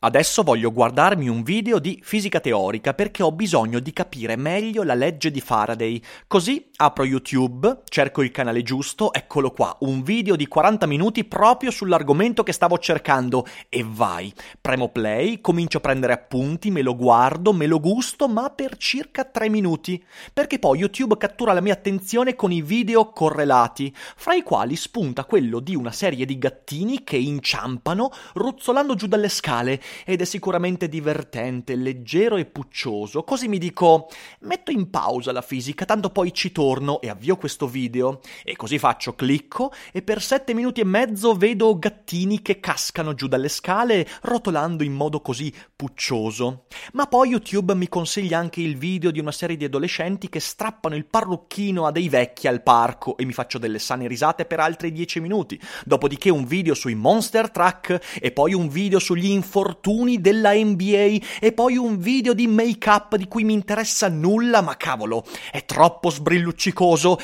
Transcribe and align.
Adesso 0.00 0.42
voglio 0.42 0.72
guardarmi 0.72 1.28
un 1.28 1.42
video 1.42 1.78
di 1.78 2.00
fisica 2.02 2.40
teorica 2.40 2.92
perché 2.92 3.22
ho 3.22 3.30
bisogno 3.30 3.78
di 3.78 3.92
capire 3.92 4.36
meglio 4.36 4.82
la 4.82 4.94
legge 4.94 5.30
di 5.30 5.40
Faraday. 5.40 6.02
Così 6.26 6.70
apro 6.76 7.04
YouTube, 7.04 7.82
cerco 7.88 8.22
il 8.22 8.32
canale 8.32 8.62
giusto, 8.62 9.12
eccolo 9.12 9.52
qua, 9.52 9.76
un 9.80 10.02
video 10.02 10.34
di 10.34 10.48
40 10.48 10.86
minuti 10.86 11.24
proprio 11.24 11.70
sull'argomento 11.70 12.42
che 12.42 12.52
stavo 12.52 12.78
cercando 12.78 13.46
e 13.68 13.84
vai. 13.86 14.32
Premo 14.60 14.88
play, 14.88 15.40
comincio 15.40 15.78
a 15.78 15.80
prendere 15.80 16.12
appunti, 16.12 16.70
me 16.70 16.82
lo 16.82 16.96
guardo, 16.96 17.52
me 17.52 17.66
lo 17.66 17.78
gusto, 17.78 18.26
ma 18.26 18.50
per 18.50 18.76
circa 18.76 19.24
3 19.24 19.48
minuti, 19.48 20.02
perché 20.32 20.58
poi 20.58 20.78
YouTube 20.78 21.16
cattura 21.16 21.52
la 21.52 21.60
mia 21.60 21.74
attenzione 21.74 22.34
con 22.34 22.50
i 22.50 22.62
video 22.62 23.10
correlati, 23.12 23.94
fra 23.94 24.34
i 24.34 24.42
quali 24.42 24.74
spunta 24.74 25.24
quello 25.24 25.60
di 25.60 25.76
una 25.76 25.92
serie 25.92 26.24
di 26.24 26.38
gattini 26.38 27.04
che 27.04 27.16
inciampano 27.16 28.10
ruzzolando 28.34 28.96
giù 28.96 29.06
dalle 29.06 29.28
scale 29.28 29.61
ed 29.68 30.20
è 30.20 30.24
sicuramente 30.24 30.88
divertente, 30.88 31.76
leggero 31.76 32.36
e 32.36 32.44
puccioso. 32.44 33.22
Così 33.22 33.48
mi 33.48 33.58
dico, 33.58 34.08
metto 34.40 34.70
in 34.70 34.90
pausa 34.90 35.32
la 35.32 35.42
fisica, 35.42 35.84
tanto 35.84 36.10
poi 36.10 36.32
ci 36.32 36.52
torno 36.52 37.00
e 37.00 37.08
avvio 37.08 37.36
questo 37.36 37.66
video. 37.66 38.20
E 38.44 38.56
così 38.56 38.78
faccio, 38.78 39.14
clicco 39.14 39.72
e 39.92 40.02
per 40.02 40.20
sette 40.22 40.54
minuti 40.54 40.80
e 40.80 40.84
mezzo 40.84 41.34
vedo 41.34 41.78
gattini 41.78 42.42
che 42.42 42.60
cascano 42.60 43.14
giù 43.14 43.28
dalle 43.28 43.48
scale, 43.48 44.08
rotolando 44.22 44.82
in 44.82 44.92
modo 44.92 45.20
così 45.20 45.52
puccioso. 45.74 46.66
Ma 46.92 47.06
poi 47.06 47.30
YouTube 47.30 47.74
mi 47.74 47.88
consiglia 47.88 48.38
anche 48.38 48.60
il 48.60 48.76
video 48.76 49.10
di 49.10 49.20
una 49.20 49.32
serie 49.32 49.56
di 49.56 49.64
adolescenti 49.64 50.28
che 50.28 50.40
strappano 50.40 50.94
il 50.94 51.06
parrucchino 51.06 51.86
a 51.86 51.92
dei 51.92 52.08
vecchi 52.08 52.48
al 52.48 52.62
parco 52.62 53.16
e 53.16 53.24
mi 53.24 53.32
faccio 53.32 53.58
delle 53.58 53.78
sane 53.78 54.06
risate 54.06 54.44
per 54.44 54.60
altri 54.60 54.92
dieci 54.92 55.20
minuti. 55.20 55.60
Dopodiché 55.84 56.30
un 56.30 56.44
video 56.44 56.74
sui 56.74 56.94
Monster 56.94 57.50
Truck 57.50 58.18
e 58.20 58.30
poi 58.32 58.54
un 58.54 58.68
video 58.68 58.98
sugli 58.98 59.26
infortuni 59.52 60.18
della 60.22 60.54
NBA 60.54 61.18
e 61.38 61.52
poi 61.52 61.76
un 61.76 61.98
video 61.98 62.32
di 62.32 62.46
make-up 62.46 63.16
di 63.16 63.28
cui 63.28 63.44
mi 63.44 63.52
interessa 63.52 64.08
nulla, 64.08 64.62
ma 64.62 64.78
cavolo, 64.78 65.24
è 65.50 65.66
troppo 65.66 66.08
sbrilluccicoso. 66.08 67.18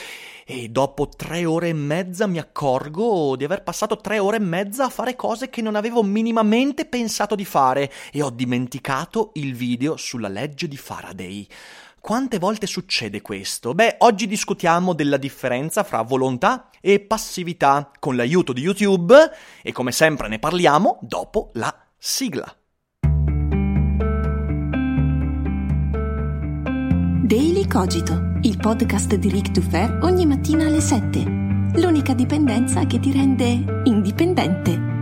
E 0.45 0.69
dopo 0.69 1.09
tre 1.09 1.47
ore 1.47 1.69
e 1.69 1.73
mezza 1.75 2.27
mi 2.27 2.39
accorgo 2.39 3.35
di 3.37 3.45
aver 3.45 3.63
passato 3.63 3.97
tre 3.99 4.19
ore 4.19 4.37
e 4.37 4.41
mezza 4.41 4.85
a 4.85 4.89
fare 4.91 5.17
cose 5.17 5.49
che 5.49 5.63
non 5.63 5.75
avevo 5.75 6.03
minimamente 6.03 6.85
pensato 6.85 7.35
di 7.35 7.45
fare 7.45 7.91
e 8.13 8.23
ho 8.23 8.31
dimenticato 8.31 9.31
il 9.35 9.55
video 9.55 9.97
sulla 9.97 10.29
legge 10.29 10.69
di 10.69 10.77
Faraday. 10.77 11.47
Quante 12.01 12.39
volte 12.39 12.67
succede 12.67 13.21
questo? 13.21 13.75
Beh, 13.75 13.97
oggi 13.99 14.27
discutiamo 14.27 14.95
della 14.95 15.19
differenza 15.19 15.83
fra 15.83 16.01
volontà 16.03 16.71
e 16.81 17.01
passività 17.01 17.91
con 17.99 18.17
l'aiuto 18.17 18.55
di 18.55 18.63
YouTube 18.63 19.15
e 19.63 19.73
come 19.73 19.93
sempre 19.93 20.29
ne 20.29 20.39
parliamo 20.39 20.99
dopo 21.03 21.51
la 21.55 21.88
sigla. 21.99 22.57
Daily 27.23 27.67
Cogito, 27.67 28.39
il 28.43 28.57
podcast 28.57 29.15
di 29.17 29.29
Rick 29.29 29.51
Dufer 29.51 29.99
ogni 30.03 30.25
mattina 30.25 30.67
alle 30.67 30.81
7. 30.81 31.23
L'unica 31.75 32.15
dipendenza 32.15 32.87
che 32.87 32.99
ti 33.01 33.13
rende 33.13 33.83
indipendente. 33.85 34.98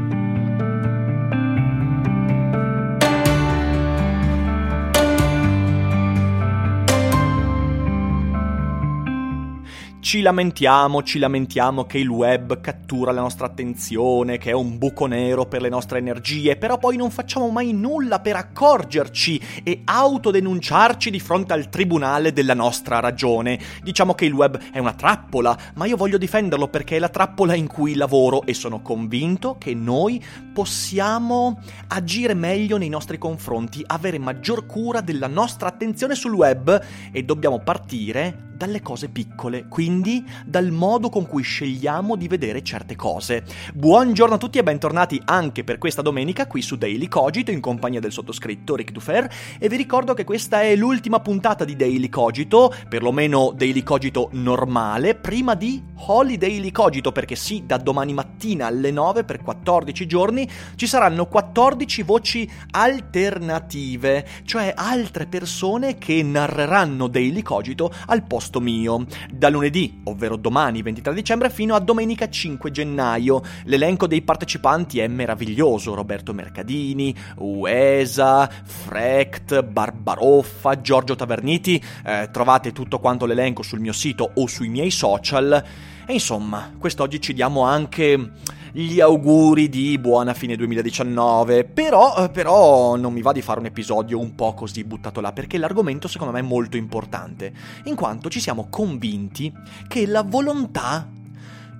Ci 10.06 10.20
lamentiamo, 10.20 11.02
ci 11.02 11.18
lamentiamo 11.18 11.84
che 11.84 11.98
il 11.98 12.08
web 12.08 12.60
cattura 12.60 13.10
la 13.10 13.22
nostra 13.22 13.46
attenzione, 13.46 14.38
che 14.38 14.50
è 14.50 14.54
un 14.54 14.78
buco 14.78 15.06
nero 15.06 15.46
per 15.46 15.60
le 15.60 15.68
nostre 15.68 15.98
energie, 15.98 16.54
però 16.54 16.78
poi 16.78 16.96
non 16.96 17.10
facciamo 17.10 17.48
mai 17.48 17.72
nulla 17.72 18.20
per 18.20 18.36
accorgerci 18.36 19.40
e 19.64 19.80
autodenunciarci 19.84 21.10
di 21.10 21.18
fronte 21.18 21.54
al 21.54 21.68
tribunale 21.68 22.32
della 22.32 22.54
nostra 22.54 23.00
ragione. 23.00 23.58
Diciamo 23.82 24.14
che 24.14 24.26
il 24.26 24.32
web 24.32 24.56
è 24.70 24.78
una 24.78 24.94
trappola, 24.94 25.58
ma 25.74 25.86
io 25.86 25.96
voglio 25.96 26.18
difenderlo 26.18 26.68
perché 26.68 26.94
è 26.94 27.00
la 27.00 27.08
trappola 27.08 27.54
in 27.54 27.66
cui 27.66 27.96
lavoro 27.96 28.44
e 28.46 28.54
sono 28.54 28.82
convinto 28.82 29.56
che 29.58 29.74
noi 29.74 30.22
possiamo 30.56 31.60
agire 31.88 32.32
meglio 32.32 32.78
nei 32.78 32.88
nostri 32.88 33.18
confronti, 33.18 33.84
avere 33.86 34.18
maggior 34.18 34.64
cura 34.64 35.02
della 35.02 35.26
nostra 35.26 35.68
attenzione 35.68 36.14
sul 36.14 36.32
web 36.32 36.82
e 37.12 37.24
dobbiamo 37.24 37.58
partire 37.58 38.44
dalle 38.56 38.80
cose 38.80 39.10
piccole, 39.10 39.66
quindi 39.68 40.24
dal 40.46 40.70
modo 40.70 41.10
con 41.10 41.26
cui 41.26 41.42
scegliamo 41.42 42.16
di 42.16 42.26
vedere 42.26 42.62
certe 42.62 42.96
cose. 42.96 43.44
Buongiorno 43.74 44.36
a 44.36 44.38
tutti 44.38 44.56
e 44.56 44.62
bentornati 44.62 45.20
anche 45.26 45.62
per 45.62 45.76
questa 45.76 46.00
domenica 46.00 46.46
qui 46.46 46.62
su 46.62 46.76
Daily 46.76 47.06
Cogito 47.06 47.50
in 47.50 47.60
compagnia 47.60 48.00
del 48.00 48.12
sottoscritto 48.12 48.74
Rick 48.74 48.92
Dufer 48.92 49.30
e 49.58 49.68
vi 49.68 49.76
ricordo 49.76 50.14
che 50.14 50.24
questa 50.24 50.62
è 50.62 50.74
l'ultima 50.74 51.20
puntata 51.20 51.64
di 51.64 51.76
Daily 51.76 52.08
Cogito, 52.08 52.72
perlomeno 52.88 53.52
Daily 53.54 53.82
Cogito 53.82 54.30
normale, 54.32 55.16
prima 55.16 55.54
di 55.54 55.82
Holy 55.98 56.36
Daily 56.36 56.70
Cogito 56.70 57.12
perché 57.12 57.36
sì, 57.36 57.64
da 57.66 57.78
domani 57.78 58.12
mattina 58.12 58.66
alle 58.66 58.90
9 58.90 59.24
per 59.24 59.42
14 59.42 60.06
giorni 60.06 60.48
ci 60.74 60.86
saranno 60.86 61.26
14 61.26 62.02
voci 62.02 62.48
alternative, 62.70 64.26
cioè 64.44 64.72
altre 64.76 65.26
persone 65.26 65.98
che 65.98 66.22
narreranno 66.22 67.08
Daily 67.08 67.42
Cogito 67.42 67.92
al 68.06 68.24
posto 68.24 68.60
mio, 68.60 69.06
da 69.30 69.48
lunedì, 69.48 70.02
ovvero 70.04 70.36
domani 70.36 70.82
23 70.82 71.14
dicembre, 71.14 71.50
fino 71.50 71.74
a 71.74 71.80
domenica 71.80 72.28
5 72.28 72.70
gennaio. 72.70 73.42
L'elenco 73.64 74.06
dei 74.06 74.22
partecipanti 74.22 74.98
è 74.98 75.08
meraviglioso, 75.08 75.94
Roberto 75.94 76.32
Mercadini, 76.32 77.14
Uesa, 77.36 78.48
Frecht, 78.64 79.62
Barbaroffa, 79.62 80.80
Giorgio 80.80 81.16
Taverniti, 81.16 81.82
eh, 82.04 82.28
trovate 82.30 82.72
tutto 82.72 82.98
quanto 82.98 83.26
l'elenco 83.26 83.62
sul 83.62 83.80
mio 83.80 83.92
sito 83.92 84.30
o 84.34 84.46
sui 84.46 84.68
miei 84.68 84.90
social. 84.90 85.64
E 86.08 86.12
insomma, 86.12 86.72
quest'oggi 86.78 87.20
ci 87.20 87.34
diamo 87.34 87.62
anche 87.62 88.30
gli 88.70 89.00
auguri 89.00 89.68
di 89.68 89.98
buona 89.98 90.34
fine 90.34 90.54
2019, 90.54 91.64
però, 91.64 92.14
eh, 92.18 92.28
però 92.28 92.94
non 92.94 93.12
mi 93.12 93.22
va 93.22 93.32
di 93.32 93.42
fare 93.42 93.58
un 93.58 93.66
episodio 93.66 94.20
un 94.20 94.36
po' 94.36 94.54
così 94.54 94.84
buttato 94.84 95.20
là, 95.20 95.32
perché 95.32 95.58
l'argomento 95.58 96.06
secondo 96.06 96.32
me 96.32 96.38
è 96.38 96.42
molto 96.42 96.76
importante, 96.76 97.52
in 97.86 97.96
quanto 97.96 98.28
ci 98.28 98.38
siamo 98.38 98.68
convinti 98.70 99.52
che 99.88 100.06
la 100.06 100.22
volontà 100.22 101.08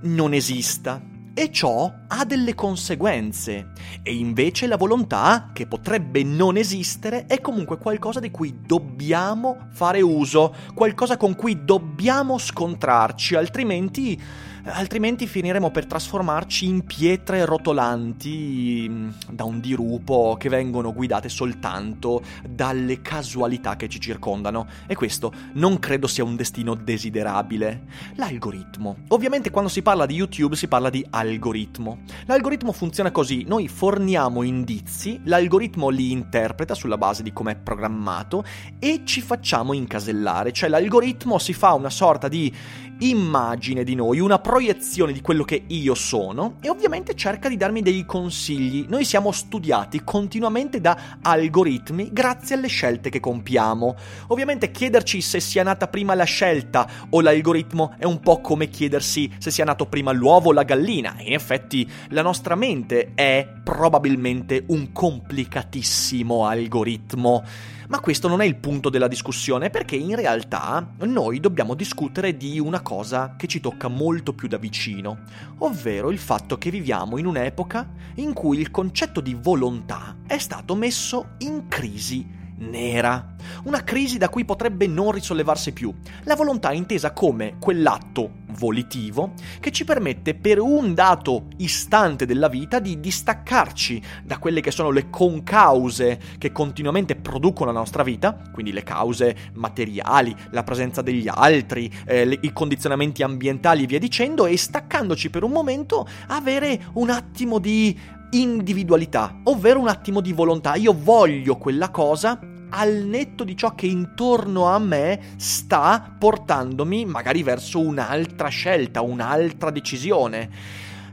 non 0.03 0.35
esista 0.35 1.01
e 1.39 1.53
ciò 1.53 1.93
ha 2.09 2.25
delle 2.25 2.55
conseguenze. 2.55 3.73
E 4.03 4.15
invece 4.15 4.67
la 4.67 4.79
volontà, 4.79 5.51
che 5.53 5.67
potrebbe 5.67 6.23
non 6.23 6.57
esistere, 6.57 7.27
è 7.27 7.43
comunque 7.43 7.77
qualcosa 7.77 8.21
di 8.21 8.31
cui 8.31 8.63
dobbiamo 8.65 9.69
fare 9.71 10.01
uso, 10.01 10.55
qualcosa 10.75 11.19
con 11.19 11.35
cui 11.35 11.63
dobbiamo 11.63 12.39
scontrarci, 12.39 13.35
altrimenti 13.35 14.19
altrimenti 14.67 15.27
finiremo 15.27 15.71
per 15.71 15.87
trasformarci 15.87 16.67
in 16.67 16.85
pietre 16.85 17.45
rotolanti 17.45 18.87
mm, 18.89 19.09
da 19.31 19.45
un 19.45 19.61
dirupo 19.61 20.37
che 20.39 20.49
vengono 20.49 20.93
guidate 20.93 21.29
soltanto 21.29 22.23
dalle 22.49 23.01
casualità 23.01 23.77
che 23.77 23.89
ci 23.89 24.01
circondano. 24.01 24.67
E 24.87 24.95
questo 24.95 25.33
non 25.55 25.79
credo 25.79 26.07
sia 26.07 26.25
un 26.25 26.37
destino 26.37 26.75
desiderabile. 26.75 27.85
L'algoritmo. 28.17 28.97
Ovviamente 29.09 29.51
quando 29.51 29.71
si 29.71 29.83
parla 29.83 30.07
di 30.07 30.15
YouTube 30.15 30.57
si 30.57 30.69
parla 30.69 30.91
di 30.91 31.05
algoritmo. 31.11 31.99
L'algoritmo 32.27 32.73
funziona 32.73 33.11
così, 33.11 33.45
noi 33.47 33.69
forniamo 33.69 34.43
indizi, 34.43 35.21
l'algoritmo 35.25 35.89
li 35.89 36.11
interpreta 36.11 36.75
sulla 36.75 36.99
base 36.99 37.23
di 37.23 37.33
come 37.33 37.53
è 37.53 37.57
programmato 37.57 38.45
e 38.79 39.03
ci 39.05 39.21
facciamo 39.21 39.73
incasellare, 39.73 40.53
cioè 40.53 40.69
l'algoritmo 40.69 41.39
si 41.39 41.53
fa 41.53 41.73
una 41.75 41.91
sorta 41.91 42.29
di 42.29 42.53
immagine 43.01 43.85
di 43.85 43.95
noi, 43.95 44.21
una 44.21 44.39
proiezione 44.39 45.13
di 45.13 45.21
quello 45.21 45.45
che 45.45 45.65
io 45.67 45.95
sono 45.95 46.57
e 46.61 46.71
ovviamente 46.71 47.15
cerca 47.15 47.49
di 47.49 47.57
darmi 47.57 47.83
dei 47.83 48.05
consigli. 48.07 48.87
Noi 48.89 49.05
siamo 49.05 49.33
studiati 49.33 50.03
continuamente 50.05 50.81
da 50.81 51.19
algoritmi 51.21 52.11
grazie 52.13 52.55
alle 52.55 52.69
scelte 52.69 53.11
che 53.11 53.21
compiamo. 53.21 53.95
Ovviamente 54.29 54.71
chiederci 54.71 55.21
se 55.21 55.41
sia 55.41 55.63
nata 55.63 55.89
prima 55.89 56.15
la 56.15 56.25
scelta 56.25 56.89
o 57.11 57.21
l'algoritmo 57.21 57.95
è 57.99 58.05
un 58.05 58.21
po' 58.21 58.41
come 58.41 58.69
chiedersi 58.69 59.31
se 59.39 59.51
sia 59.51 59.65
nato 59.65 59.87
prima 59.87 60.13
l'uovo 60.13 60.49
o 60.49 60.53
la 60.53 60.63
gallina. 60.63 61.17
In 61.19 61.35
effetti 61.35 61.89
la 62.11 62.23
nostra 62.23 62.55
mente 62.55 63.13
è 63.15 63.47
probabilmente 63.63 64.65
un 64.69 64.93
complicatissimo 64.93 66.47
algoritmo. 66.47 67.43
Ma 67.89 68.01
questo 68.01 68.27
non 68.27 68.41
è 68.41 68.45
il 68.45 68.57
punto 68.57 68.91
della 68.91 69.07
discussione 69.07 69.71
perché 69.71 69.95
in 69.95 70.17
realtà 70.17 70.95
noi 71.05 71.39
dobbiamo 71.39 71.75
discutere 71.75 72.37
di 72.37 72.59
una 72.59 72.81
cosa 72.81 73.37
che 73.37 73.47
ci 73.47 73.61
tocca 73.61 73.89
molto 73.89 74.33
più 74.33 74.49
da 74.49 74.59
vicino, 74.59 75.21
ovvero 75.59 76.11
il 76.11 76.19
fatto 76.19 76.59
che 76.59 76.71
viviamo 76.71 77.17
in 77.17 77.27
un'epoca 77.27 77.89
in 78.17 78.33
cui 78.33 78.59
il 78.59 78.71
concetto 78.71 79.21
di 79.21 79.37
volontà 79.41 80.17
è 80.27 80.39
stato 80.39 80.75
messo 80.75 81.35
in 81.39 81.69
crisi 81.69 82.45
nera. 82.59 83.35
Una 83.65 83.85
crisi 83.85 84.19
da 84.19 84.29
cui 84.29 84.45
potrebbe 84.45 84.87
non 84.87 85.13
risollevarsi 85.13 85.73
più. 85.73 85.93
La 86.25 86.35
volontà 86.35 86.71
è 86.71 86.75
intesa 86.75 87.13
come 87.13 87.57
quell'atto 87.59 88.45
volitivo 88.57 89.33
che 89.61 89.71
ci 89.71 89.85
permette 89.85 90.35
per 90.35 90.61
un 90.61 90.95
dato 90.95 91.49
istante 91.59 92.27
della 92.27 92.49
vita 92.49 92.79
di 92.79 92.99
distaccarci 93.01 94.03
da 94.25 94.39
quelle 94.39 94.61
che 94.61 94.71
sono 94.71 94.91
le 94.91 95.11
concause 95.11 96.19
che 96.39 96.53
continuamente 96.53 97.17
producono 97.17 97.73
la 97.73 97.79
nostra 97.79 98.03
vita, 98.03 98.41
quindi 98.53 98.73
le 98.73 98.83
cause 98.83 99.37
materiali, 99.55 100.35
la 100.51 100.63
presenza 100.63 101.03
degli 101.03 101.29
altri, 101.29 101.93
eh, 102.07 102.25
le, 102.25 102.39
i 102.43 102.53
condizionamenti 102.53 103.23
ambientali 103.23 103.85
e 103.85 103.87
via 103.87 103.99
dicendo, 103.99 104.47
e 104.47 104.57
staccandoci 104.57 105.31
per 105.31 105.43
un 105.43 105.53
momento 105.53 106.07
avere 106.29 106.87
un 106.95 107.11
attimo 107.11 107.59
di 107.59 107.99
individualità, 108.31 109.41
ovvero 109.45 109.81
un 109.81 109.89
attimo 109.89 110.21
di 110.21 110.33
volontà. 110.33 110.75
Io 110.75 110.95
voglio 110.97 111.57
quella 111.57 111.91
cosa 111.91 112.39
al 112.71 112.93
netto 112.93 113.45
di 113.45 113.57
ciò 113.57 113.75
che 113.75 113.87
intorno 113.87 114.67
a 114.67 114.79
me 114.79 115.35
sta 115.37 116.15
portandomi 116.19 117.05
magari 117.05 117.43
verso 117.43 117.81
un'altra 117.81 118.49
scelta, 118.49 119.01
un'altra 119.03 119.71
decisione. 119.71 120.51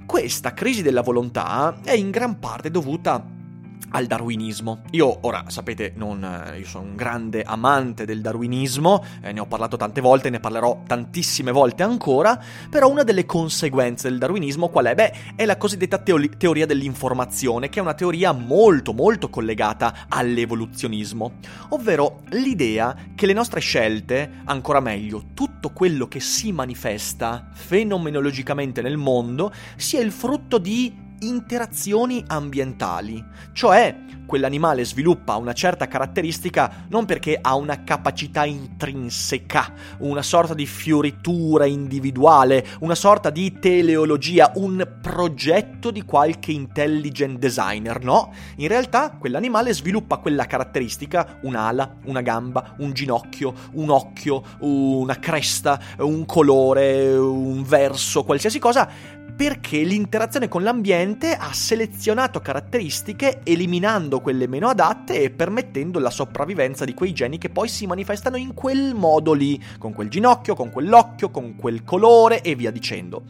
Questa 0.06 0.54
crisi 0.54 0.82
della 0.82 1.02
volontà 1.02 1.78
è 1.84 1.94
in 1.94 2.10
gran 2.10 2.40
parte 2.40 2.70
dovuta 2.70 3.42
al 3.94 4.06
darwinismo. 4.08 4.82
Io 4.92 5.20
ora 5.22 5.46
sapete, 5.48 5.94
non, 5.96 6.54
io 6.58 6.66
sono 6.66 6.86
un 6.86 6.96
grande 6.96 7.44
amante 7.44 8.06
del 8.06 8.22
darwinismo, 8.22 9.04
eh, 9.22 9.32
ne 9.32 9.40
ho 9.40 9.46
parlato 9.46 9.78
tante 9.78 10.02
volte, 10.02 10.30
ne 10.30 10.40
parlerò 10.40 10.82
tantissime 10.86 11.52
volte 11.52 11.84
ancora, 11.84 12.42
però 12.70 12.90
una 12.90 13.04
delle 13.04 13.26
conseguenze 13.26 14.10
del 14.10 14.18
darwinismo 14.18 14.70
qual 14.70 14.86
è? 14.86 14.96
Beh, 14.96 15.14
è 15.36 15.46
la 15.46 15.58
cosiddetta 15.58 16.00
teori- 16.00 16.38
teoria 16.38 16.66
dell'informazione, 16.66 17.70
che 17.70 17.80
è 17.80 17.82
una 17.82 17.94
teoria 17.94 18.32
molto 18.32 18.94
molto 18.94 19.30
collegata 19.30 20.06
all'evoluzionismo, 20.10 21.34
ovvero 21.70 22.22
l'idea 22.30 22.96
che 23.16 23.26
le 23.26 23.34
nostre 23.34 23.60
scelte, 23.60 24.42
ancora 24.46 24.80
meglio, 24.80 25.26
tutto 25.34 25.70
quello 25.70 26.08
che 26.08 26.20
si 26.20 26.52
manifesta 26.52 27.50
fenomenologicamente 27.54 28.82
nel 28.82 28.98
mondo, 28.98 29.52
sia 29.76 30.02
il 30.02 30.12
frutto 30.12 30.58
di 30.58 31.03
interazioni 31.28 32.24
ambientali, 32.28 33.24
cioè 33.54 33.96
quell'animale 34.26 34.86
sviluppa 34.86 35.36
una 35.36 35.54
certa 35.54 35.88
caratteristica 35.88 36.86
non 36.90 37.06
perché 37.06 37.38
ha 37.40 37.56
una 37.56 37.84
capacità 37.84 38.46
intrinseca, 38.46 39.74
una 40.00 40.22
sorta 40.22 40.54
di 40.54 40.66
fioritura 40.66 41.66
individuale, 41.66 42.66
una 42.80 42.96
sorta 42.96 43.30
di 43.30 43.60
teleologia, 43.60 44.52
un 44.56 44.98
progetto 45.02 45.92
di 45.92 46.04
qualche 46.04 46.52
intelligent 46.52 47.38
designer, 47.38 48.04
no, 48.04 48.34
in 48.58 48.68
realtà 48.68 49.12
quell'animale 49.12 49.74
sviluppa 49.74 50.18
quella 50.18 50.46
caratteristica, 50.46 51.40
un'ala, 51.42 51.98
una 52.06 52.22
gamba, 52.22 52.76
un 52.80 52.94
ginocchio, 52.94 53.54
un 53.74 53.90
occhio, 53.90 54.44
una 54.60 55.20
cresta, 55.20 55.80
un 56.00 56.26
colore, 56.26 57.16
un 57.16 57.64
verso, 57.64 58.24
qualsiasi 58.24 58.60
cosa 58.60 58.90
perché 59.36 59.82
l'interazione 59.82 60.48
con 60.48 60.64
l'ambiente 60.64 61.36
ha 61.36 61.52
selezionato 61.54 62.40
caratteristiche 62.40 63.42
eliminando 63.44 64.22
quelle 64.22 64.48
meno 64.48 64.70
adatte 64.70 65.22
e 65.22 65.32
permettendo 65.32 66.00
la 66.00 66.12
sopravvivenza 66.12 66.86
di 66.86 66.94
quei 66.94 67.14
geni 67.14 67.38
che 67.38 67.50
poi 67.50 67.68
si 67.68 67.88
manifestano 67.88 68.38
in 68.38 68.54
quel 68.54 68.94
modo 68.94 69.34
lì, 69.34 69.62
con 69.80 69.94
quel 69.94 70.10
ginocchio, 70.10 70.56
con 70.56 70.70
quell'occhio, 70.70 71.32
con 71.32 71.56
quel 71.56 71.84
colore 71.84 72.42
e 72.42 72.56
via 72.56 72.72
dicendo. 72.72 73.24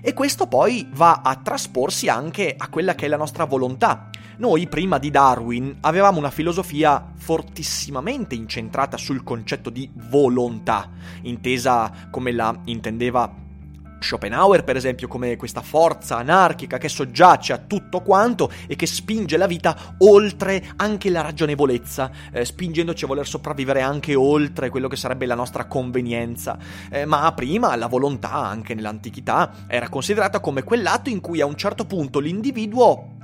E 0.00 0.14
questo 0.14 0.46
poi 0.46 0.88
va 0.92 1.20
a 1.22 1.36
trasporsi 1.36 2.08
anche 2.08 2.54
a 2.56 2.68
quella 2.68 2.94
che 2.94 3.04
è 3.04 3.08
la 3.08 3.18
nostra 3.18 3.44
volontà. 3.44 4.08
Noi 4.38 4.66
prima 4.66 4.96
di 4.96 5.10
Darwin 5.10 5.76
avevamo 5.82 6.18
una 6.18 6.30
filosofia 6.30 7.12
fortissimamente 7.14 8.34
incentrata 8.34 8.96
sul 8.96 9.22
concetto 9.22 9.68
di 9.68 9.90
volontà, 10.08 10.88
intesa 11.22 12.08
come 12.10 12.32
la 12.32 12.58
intendeva 12.64 13.48
Schopenhauer, 14.00 14.64
per 14.64 14.76
esempio, 14.76 15.06
come 15.06 15.36
questa 15.36 15.60
forza 15.60 16.16
anarchica 16.16 16.78
che 16.78 16.88
soggiace 16.88 17.52
a 17.52 17.58
tutto 17.58 18.00
quanto 18.00 18.50
e 18.66 18.74
che 18.74 18.86
spinge 18.86 19.36
la 19.36 19.46
vita 19.46 19.94
oltre 19.98 20.62
anche 20.76 21.10
la 21.10 21.20
ragionevolezza, 21.20 22.10
eh, 22.32 22.44
spingendoci 22.44 23.04
a 23.04 23.08
voler 23.08 23.26
sopravvivere 23.26 23.82
anche 23.82 24.14
oltre 24.14 24.70
quello 24.70 24.88
che 24.88 24.96
sarebbe 24.96 25.26
la 25.26 25.34
nostra 25.34 25.66
convenienza. 25.66 26.58
Eh, 26.90 27.04
ma 27.04 27.32
prima 27.32 27.76
la 27.76 27.86
volontà, 27.86 28.32
anche 28.32 28.74
nell'antichità, 28.74 29.52
era 29.66 29.88
considerata 29.88 30.40
come 30.40 30.62
quell'atto 30.62 31.10
in 31.10 31.20
cui 31.20 31.40
a 31.40 31.46
un 31.46 31.56
certo 31.56 31.84
punto 31.84 32.18
l'individuo 32.18 33.18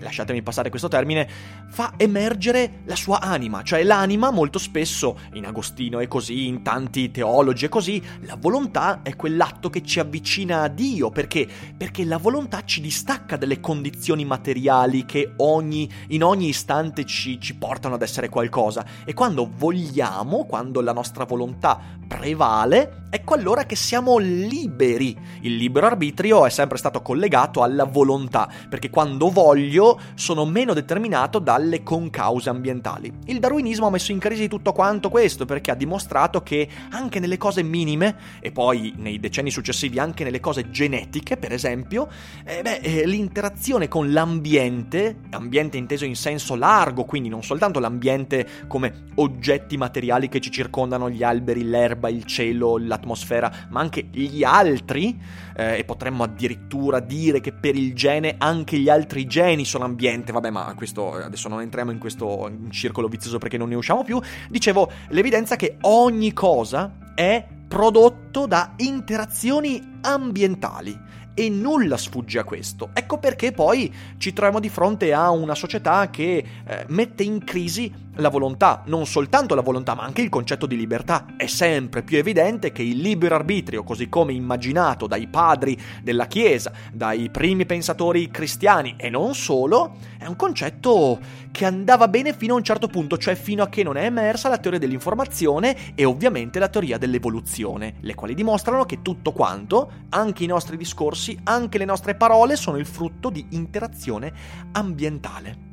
lasciatemi 0.00 0.42
passare 0.42 0.70
questo 0.70 0.88
termine, 0.88 1.28
fa 1.68 1.94
emergere 1.96 2.80
la 2.84 2.96
sua 2.96 3.20
anima, 3.20 3.62
cioè 3.62 3.82
l'anima 3.82 4.30
molto 4.30 4.58
spesso, 4.58 5.18
in 5.34 5.46
Agostino 5.46 6.00
e 6.00 6.08
così, 6.08 6.46
in 6.46 6.62
tanti 6.62 7.10
teologi 7.10 7.66
e 7.66 7.68
così, 7.68 8.02
la 8.22 8.36
volontà 8.38 9.02
è 9.02 9.16
quell'atto 9.16 9.70
che 9.70 9.82
ci 9.82 10.00
avvicina 10.00 10.62
a 10.62 10.68
Dio, 10.68 11.10
perché? 11.10 11.46
Perché 11.76 12.04
la 12.04 12.18
volontà 12.18 12.64
ci 12.64 12.80
distacca 12.80 13.36
dalle 13.36 13.60
condizioni 13.60 14.24
materiali 14.24 15.04
che 15.04 15.34
ogni, 15.36 15.88
in 16.08 16.24
ogni 16.24 16.48
istante 16.48 17.04
ci, 17.04 17.40
ci 17.40 17.54
portano 17.54 17.94
ad 17.94 18.02
essere 18.02 18.28
qualcosa 18.28 18.84
e 19.04 19.14
quando 19.14 19.50
vogliamo, 19.54 20.46
quando 20.46 20.80
la 20.80 20.92
nostra 20.92 21.24
volontà 21.24 21.98
prevale, 22.06 23.04
ecco 23.10 23.34
allora 23.34 23.64
che 23.64 23.76
siamo 23.76 24.18
liberi. 24.18 25.16
Il 25.42 25.56
libero 25.56 25.86
arbitrio 25.86 26.46
è 26.46 26.50
sempre 26.50 26.78
stato 26.78 27.02
collegato 27.02 27.62
alla 27.62 27.84
volontà, 27.84 28.48
perché 28.68 28.90
quando 28.90 29.30
voglio 29.30 29.89
sono 30.14 30.44
meno 30.44 30.74
determinato 30.74 31.38
dalle 31.38 31.82
concause 31.82 32.50
ambientali. 32.50 33.12
Il 33.26 33.38
darwinismo 33.38 33.86
ha 33.86 33.90
messo 33.90 34.12
in 34.12 34.18
crisi 34.18 34.48
tutto 34.48 34.72
quanto 34.72 35.08
questo 35.08 35.44
perché 35.44 35.70
ha 35.70 35.74
dimostrato 35.74 36.42
che 36.42 36.68
anche 36.90 37.20
nelle 37.20 37.38
cose 37.38 37.62
minime, 37.62 38.16
e 38.40 38.52
poi 38.52 38.94
nei 38.96 39.18
decenni 39.18 39.50
successivi 39.50 39.98
anche 39.98 40.24
nelle 40.24 40.40
cose 40.40 40.70
genetiche, 40.70 41.36
per 41.36 41.52
esempio, 41.52 42.08
eh 42.44 42.62
beh, 42.62 42.80
eh, 42.82 43.06
l'interazione 43.06 43.88
con 43.88 44.12
l'ambiente, 44.12 45.20
ambiente 45.30 45.76
inteso 45.76 46.04
in 46.04 46.16
senso 46.16 46.54
largo, 46.54 47.04
quindi 47.04 47.28
non 47.28 47.42
soltanto 47.42 47.80
l'ambiente 47.80 48.46
come 48.66 49.06
oggetti 49.16 49.76
materiali 49.76 50.28
che 50.28 50.40
ci 50.40 50.50
circondano, 50.50 51.08
gli 51.10 51.22
alberi, 51.22 51.64
l'erba, 51.64 52.08
il 52.08 52.24
cielo, 52.24 52.78
l'atmosfera, 52.78 53.66
ma 53.70 53.80
anche 53.80 54.08
gli 54.10 54.42
altri, 54.44 55.18
eh, 55.56 55.78
e 55.78 55.84
potremmo 55.84 56.24
addirittura 56.24 57.00
dire 57.00 57.40
che 57.40 57.52
per 57.52 57.74
il 57.74 57.94
gene 57.94 58.34
anche 58.38 58.78
gli 58.78 58.88
altri 58.88 59.26
geni 59.26 59.64
sono 59.64 59.79
ambiente, 59.82 60.32
vabbè 60.32 60.50
ma 60.50 60.72
questo 60.74 61.12
adesso 61.12 61.48
non 61.48 61.60
entriamo 61.60 61.90
in 61.90 61.98
questo 61.98 62.50
circolo 62.70 63.08
vizioso 63.08 63.38
perché 63.38 63.56
non 63.56 63.68
ne 63.68 63.74
usciamo 63.74 64.04
più, 64.04 64.20
dicevo 64.48 64.90
l'evidenza 65.08 65.56
che 65.56 65.76
ogni 65.82 66.32
cosa 66.32 67.12
è 67.14 67.46
prodotto 67.68 68.46
da 68.46 68.72
interazioni 68.78 69.98
ambientali 70.00 70.98
e 71.34 71.48
nulla 71.48 71.96
sfugge 71.96 72.38
a 72.38 72.44
questo. 72.44 72.90
Ecco 72.92 73.18
perché 73.18 73.52
poi 73.52 73.92
ci 74.18 74.32
troviamo 74.32 74.60
di 74.60 74.68
fronte 74.68 75.12
a 75.12 75.30
una 75.30 75.54
società 75.54 76.10
che 76.10 76.44
eh, 76.64 76.84
mette 76.88 77.22
in 77.22 77.44
crisi 77.44 77.92
la 78.16 78.28
volontà, 78.28 78.82
non 78.86 79.06
soltanto 79.06 79.54
la 79.54 79.62
volontà, 79.62 79.94
ma 79.94 80.02
anche 80.02 80.22
il 80.22 80.28
concetto 80.28 80.66
di 80.66 80.76
libertà. 80.76 81.26
È 81.36 81.46
sempre 81.46 82.02
più 82.02 82.18
evidente 82.18 82.72
che 82.72 82.82
il 82.82 82.98
libero 82.98 83.34
arbitrio, 83.34 83.84
così 83.84 84.08
come 84.08 84.32
immaginato 84.32 85.06
dai 85.06 85.28
padri 85.28 85.78
della 86.02 86.26
Chiesa, 86.26 86.72
dai 86.92 87.30
primi 87.30 87.66
pensatori 87.66 88.30
cristiani 88.30 88.94
e 88.96 89.10
non 89.10 89.34
solo, 89.34 89.96
è 90.18 90.26
un 90.26 90.36
concetto 90.36 91.18
che 91.50 91.64
andava 91.64 92.08
bene 92.08 92.32
fino 92.32 92.54
a 92.54 92.56
un 92.56 92.64
certo 92.64 92.88
punto, 92.88 93.16
cioè 93.16 93.34
fino 93.34 93.62
a 93.62 93.68
che 93.68 93.82
non 93.82 93.96
è 93.96 94.04
emersa 94.04 94.48
la 94.48 94.58
teoria 94.58 94.78
dell'informazione 94.78 95.94
e 95.94 96.04
ovviamente 96.04 96.58
la 96.58 96.68
teoria 96.68 96.98
dell'evoluzione, 96.98 97.94
le 98.00 98.14
quali 98.14 98.34
dimostrano 98.34 98.84
che 98.84 99.02
tutto 99.02 99.32
quanto, 99.32 99.90
anche 100.10 100.44
i 100.44 100.48
nostri 100.48 100.76
discorsi, 100.76 101.38
anche 101.44 101.78
le 101.78 101.84
nostre 101.84 102.14
parole, 102.14 102.56
sono 102.56 102.76
il 102.76 102.86
frutto 102.86 103.30
di 103.30 103.46
interazione 103.50 104.32
ambientale. 104.72 105.69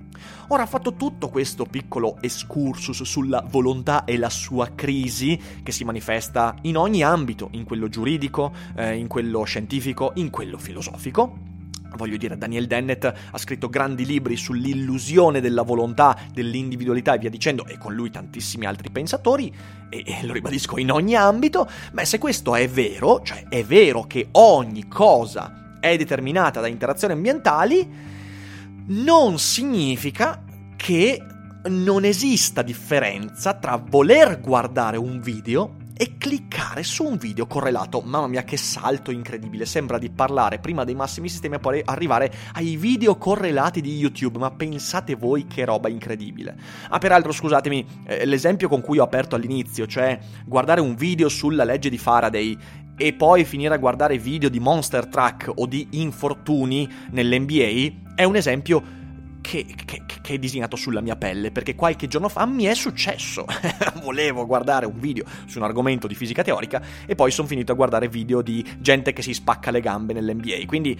Ora, 0.50 0.66
fatto 0.66 0.94
tutto 0.94 1.30
questo 1.30 1.66
piccolo 1.66 2.18
excursus 2.22 3.04
sulla 3.04 3.44
volontà 3.48 4.04
e 4.06 4.18
la 4.18 4.30
sua 4.30 4.70
crisi, 4.76 5.40
che 5.64 5.72
si 5.72 5.84
manifesta 5.84 6.56
in 6.64 6.78
ogni 6.78 7.04
ambito, 7.04 7.50
in 7.52 7.64
quello 7.64 7.88
giuridico, 7.90 8.54
eh, 8.76 8.96
in 8.96 9.08
quello 9.08 9.44
scientifico, 9.44 10.12
in 10.16 10.30
quello 10.30 10.58
filosofico, 10.58 11.56
Voglio 11.96 12.18
dire, 12.18 12.38
Daniel 12.38 12.68
Dennett 12.68 13.06
ha 13.06 13.38
scritto 13.38 13.70
grandi 13.70 14.06
libri 14.06 14.36
sull'illusione 14.36 15.40
della 15.40 15.64
volontà, 15.64 16.18
dell'individualità 16.32 17.14
e 17.14 17.18
via 17.18 17.30
dicendo, 17.30 17.66
e 17.66 17.78
con 17.78 17.94
lui 17.94 18.12
tantissimi 18.12 18.66
altri 18.66 18.90
pensatori, 18.92 19.52
e, 19.90 20.04
e, 20.06 20.26
lo 20.26 20.34
ribadisco 20.34 20.78
in 20.78 20.92
ogni 20.92 21.16
ambito, 21.16 21.68
beh, 21.92 22.06
se 22.06 22.18
questo 22.18 22.56
è 22.56 22.68
vero, 22.68 23.22
cioè 23.24 23.46
è 23.48 23.64
vero 23.64 24.04
che 24.04 24.28
ogni 24.34 24.88
cosa 24.88 25.78
è 25.80 25.96
determinata 25.98 26.60
da 26.60 26.68
interazioni 26.68 27.14
ambientali, 27.14 28.16
non 28.88 29.38
significa 29.39 30.44
che 30.75 31.22
non 31.65 32.06
esista 32.06 32.62
differenza 32.62 33.53
tra 33.56 33.75
voler 33.75 34.39
guardare 34.39 34.96
un 34.98 35.20
video 35.20 35.75
e 36.00 36.17
cliccare 36.17 36.84
su 36.84 37.03
un 37.03 37.17
video 37.17 37.48
correlato. 37.48 38.01
Mamma 38.01 38.27
mia, 38.27 38.44
che 38.44 38.56
salto 38.56 39.10
incredibile! 39.10 39.65
Sembra 39.65 39.98
di 39.98 40.12
parlare 40.12 40.60
prima 40.60 40.84
dei 40.84 40.94
massimi 40.94 41.27
sistemi 41.27 41.56
e 41.56 41.60
poi 41.60 41.82
arrivare 41.84 42.32
ai 42.53 42.77
video 42.77 43.17
correlati 43.17 43.82
di 43.82 43.98
YouTube. 43.98 44.38
Ma 44.38 44.51
pensate 44.51 45.15
voi 45.15 45.48
che 45.48 45.65
roba 45.65 45.89
incredibile! 45.89 46.56
Ah, 46.89 47.00
peraltro, 47.00 47.32
scusatemi, 47.32 48.03
eh, 48.06 48.25
l'esempio 48.25 48.70
con 48.70 48.82
cui 48.82 49.00
ho 49.00 49.03
aperto 49.03 49.36
all'inizio, 49.36 49.88
cioè 49.88 50.20
guardare 50.46 50.82
un 50.82 50.96
video 50.96 51.29
sulla 51.29 51.63
legge 51.63 51.89
di 51.89 51.98
Faraday 51.98 52.58
e 52.98 53.13
poi 53.13 53.46
finire 53.46 53.75
a 53.75 53.77
guardare 53.77 54.18
video 54.18 54.50
di 54.50 54.60
Monster 54.60 55.06
Truck 55.06 55.51
o 55.54 55.68
di 55.68 55.88
infortuni 55.92 56.89
nell'NBA, 57.12 58.13
è 58.16 58.24
un 58.24 58.36
esempio 58.36 58.96
che, 59.39 59.66
che, 59.86 60.01
che, 60.22 60.34
è 60.34 60.38
disegnato 60.39 60.75
sulla 60.75 61.00
mia 61.00 61.16
pelle, 61.16 61.51
perché 61.51 61.75
qualche 61.75 62.08
giorno 62.08 62.27
fa 62.27 62.46
mi 62.46 62.66
è 62.66 62.74
successo. 62.74 63.46
Volevo 64.04 64.46
guardare 64.46 64.86
un 64.86 65.00
video 65.00 65.25
su 65.46 65.60
un 65.60 65.63
argomento 65.63 66.08
di 66.08 66.16
fisica 66.16 66.42
teorica 66.42 66.82
e 67.06 67.16
poi 67.16 67.32
sono 67.32 67.48
finito 67.48 67.72
a 67.72 67.75
guardare 67.75 68.10
video 68.10 68.42
di 68.42 68.66
gente 68.80 69.13
che 69.13 69.22
si 69.22 69.34
spacca 69.34 69.72
le 69.72 69.80
gambe 69.80 70.13
nell'NBA. 70.13 70.66
Quindi 70.66 71.00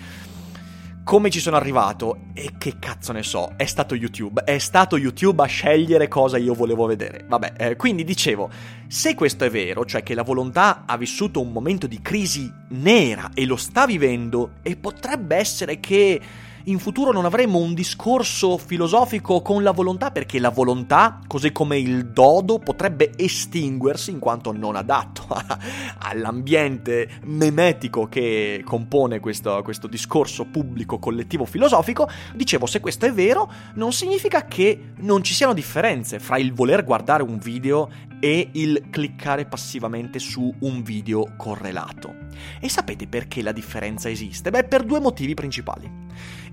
come 1.08 1.30
ci 1.30 1.40
sono 1.40 1.56
arrivato 1.56 2.24
e 2.34 2.56
che 2.58 2.80
cazzo 2.80 3.14
ne 3.14 3.24
so, 3.24 3.54
è 3.56 3.64
stato 3.64 3.96
YouTube, 3.96 4.44
è 4.44 4.58
stato 4.58 4.98
YouTube 4.98 5.42
a 5.42 5.46
scegliere 5.46 6.10
cosa 6.10 6.36
io 6.36 6.54
volevo 6.54 6.86
vedere. 6.86 7.24
Vabbè, 7.26 7.54
eh, 7.56 7.76
quindi 7.78 8.04
dicevo, 8.04 8.50
se 8.88 9.16
questo 9.16 9.46
è 9.46 9.50
vero, 9.50 9.86
cioè 9.86 10.04
che 10.04 10.14
la 10.14 10.24
volontà 10.24 10.84
ha 10.86 10.98
vissuto 10.98 11.40
un 11.40 11.54
momento 11.54 11.88
di 11.88 12.02
crisi 12.02 12.52
nera 12.72 13.30
e 13.34 13.46
lo 13.46 13.56
sta 13.56 13.86
vivendo, 13.86 14.56
e 14.62 14.76
potrebbe 14.76 15.38
essere 15.38 15.80
che 15.80 16.20
in 16.68 16.80
futuro 16.80 17.14
non 17.14 17.24
avremo 17.24 17.60
un 17.60 17.74
discorso 17.74 18.58
filosofico 18.58 19.42
con 19.42 19.64
la 19.64 19.72
volontà, 19.72 20.12
perché 20.12 20.38
la 20.38 20.50
volontà, 20.50 21.20
così 21.26 21.54
come 21.54 21.78
il 21.78 22.08
dodo, 22.08 22.60
potrebbe 22.60 23.12
estinguersi 23.16 24.12
in 24.12 24.20
quanto 24.20 24.52
non 24.52 24.76
adatto 24.76 25.28
all'ambiente 26.00 27.20
memetico 27.24 28.08
che 28.08 28.64
compone 28.66 29.22
questo, 29.22 29.62
questo 29.64 29.88
discorso 29.88 30.46
pubblico 30.46 31.00
collettivo 31.00 31.46
filosofico. 31.46 32.10
Dicevo, 32.36 32.66
se 32.66 32.82
questo 32.82 33.06
è 33.06 33.14
vero, 33.14 33.50
non 33.76 33.94
significa 33.94 34.46
che 34.46 34.92
non 34.98 35.24
ci 35.24 35.34
siano 35.34 35.54
differenze 35.54 36.20
fra 36.20 36.38
il 36.38 36.54
voler 36.54 36.84
guardare 36.84 37.24
un 37.24 37.38
video 37.38 37.90
e 38.20 38.50
il 38.54 38.88
cliccare 38.90 39.46
passivamente 39.46 40.20
su 40.20 40.54
un 40.60 40.82
video 40.82 41.34
correlato. 41.38 42.16
E 42.60 42.70
sapete 42.70 43.08
perché 43.08 43.42
la 43.42 43.52
differenza 43.52 44.10
esiste? 44.10 44.50
Beh, 44.50 44.66
per 44.66 44.84
due 44.84 45.00
motivi 45.00 45.34
principali. 45.34 45.90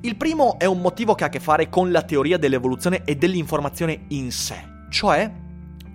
Il 0.01 0.17
primo 0.17 0.59
è 0.59 0.67
un 0.67 0.81
motivo 0.81 1.15
che 1.15 1.25
ha 1.25 1.29
a 1.29 1.31
che 1.31 1.41
fare 1.41 1.69
con 1.69 1.91
la 1.91 2.03
teoria 2.03 2.37
dell'evoluzione 2.37 3.03
e 3.05 3.17
dell'informazione 3.17 4.05
in 4.09 4.31
sé, 4.31 4.63
cioè 4.91 5.31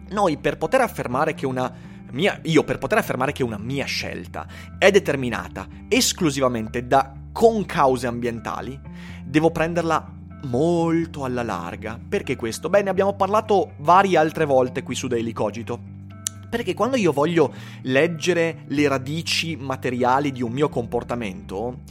noi 0.10 0.38
per 0.38 0.58
poter 0.58 0.82
affermare 0.82 1.36
che 1.36 1.46
una 1.46 1.72
mia, 2.12 2.40
io 2.44 2.64
per 2.64 2.80
poter 2.80 2.98
affermare 2.98 3.32
che 3.32 3.44
una 3.44 3.60
mia 3.60 3.86
scelta 3.86 4.48
è 4.80 4.90
determinata 4.90 5.68
esclusivamente 5.88 6.88
da 6.88 7.14
concause 7.32 8.08
ambientali, 8.08 8.80
devo 9.24 9.52
prenderla 9.52 10.18
molto 10.44 11.24
alla 11.24 11.44
larga. 11.44 12.00
Perché 12.08 12.36
questo? 12.36 12.70
Beh, 12.70 12.84
ne 12.84 12.90
abbiamo 12.90 13.16
parlato 13.16 13.72
varie 13.78 14.18
altre 14.18 14.46
volte 14.46 14.84
qui 14.84 14.96
su 14.96 15.08
Daily 15.08 15.34
Cogito. 15.34 15.98
Perché 16.50 16.74
quando 16.74 16.96
io 16.96 17.12
voglio 17.12 17.54
leggere 17.84 18.64
le 18.68 18.88
radici 18.88 19.56
materiali 19.56 20.32
di 20.32 20.42
un 20.42 20.52
mio 20.52 20.70
comportamento, 20.70 21.82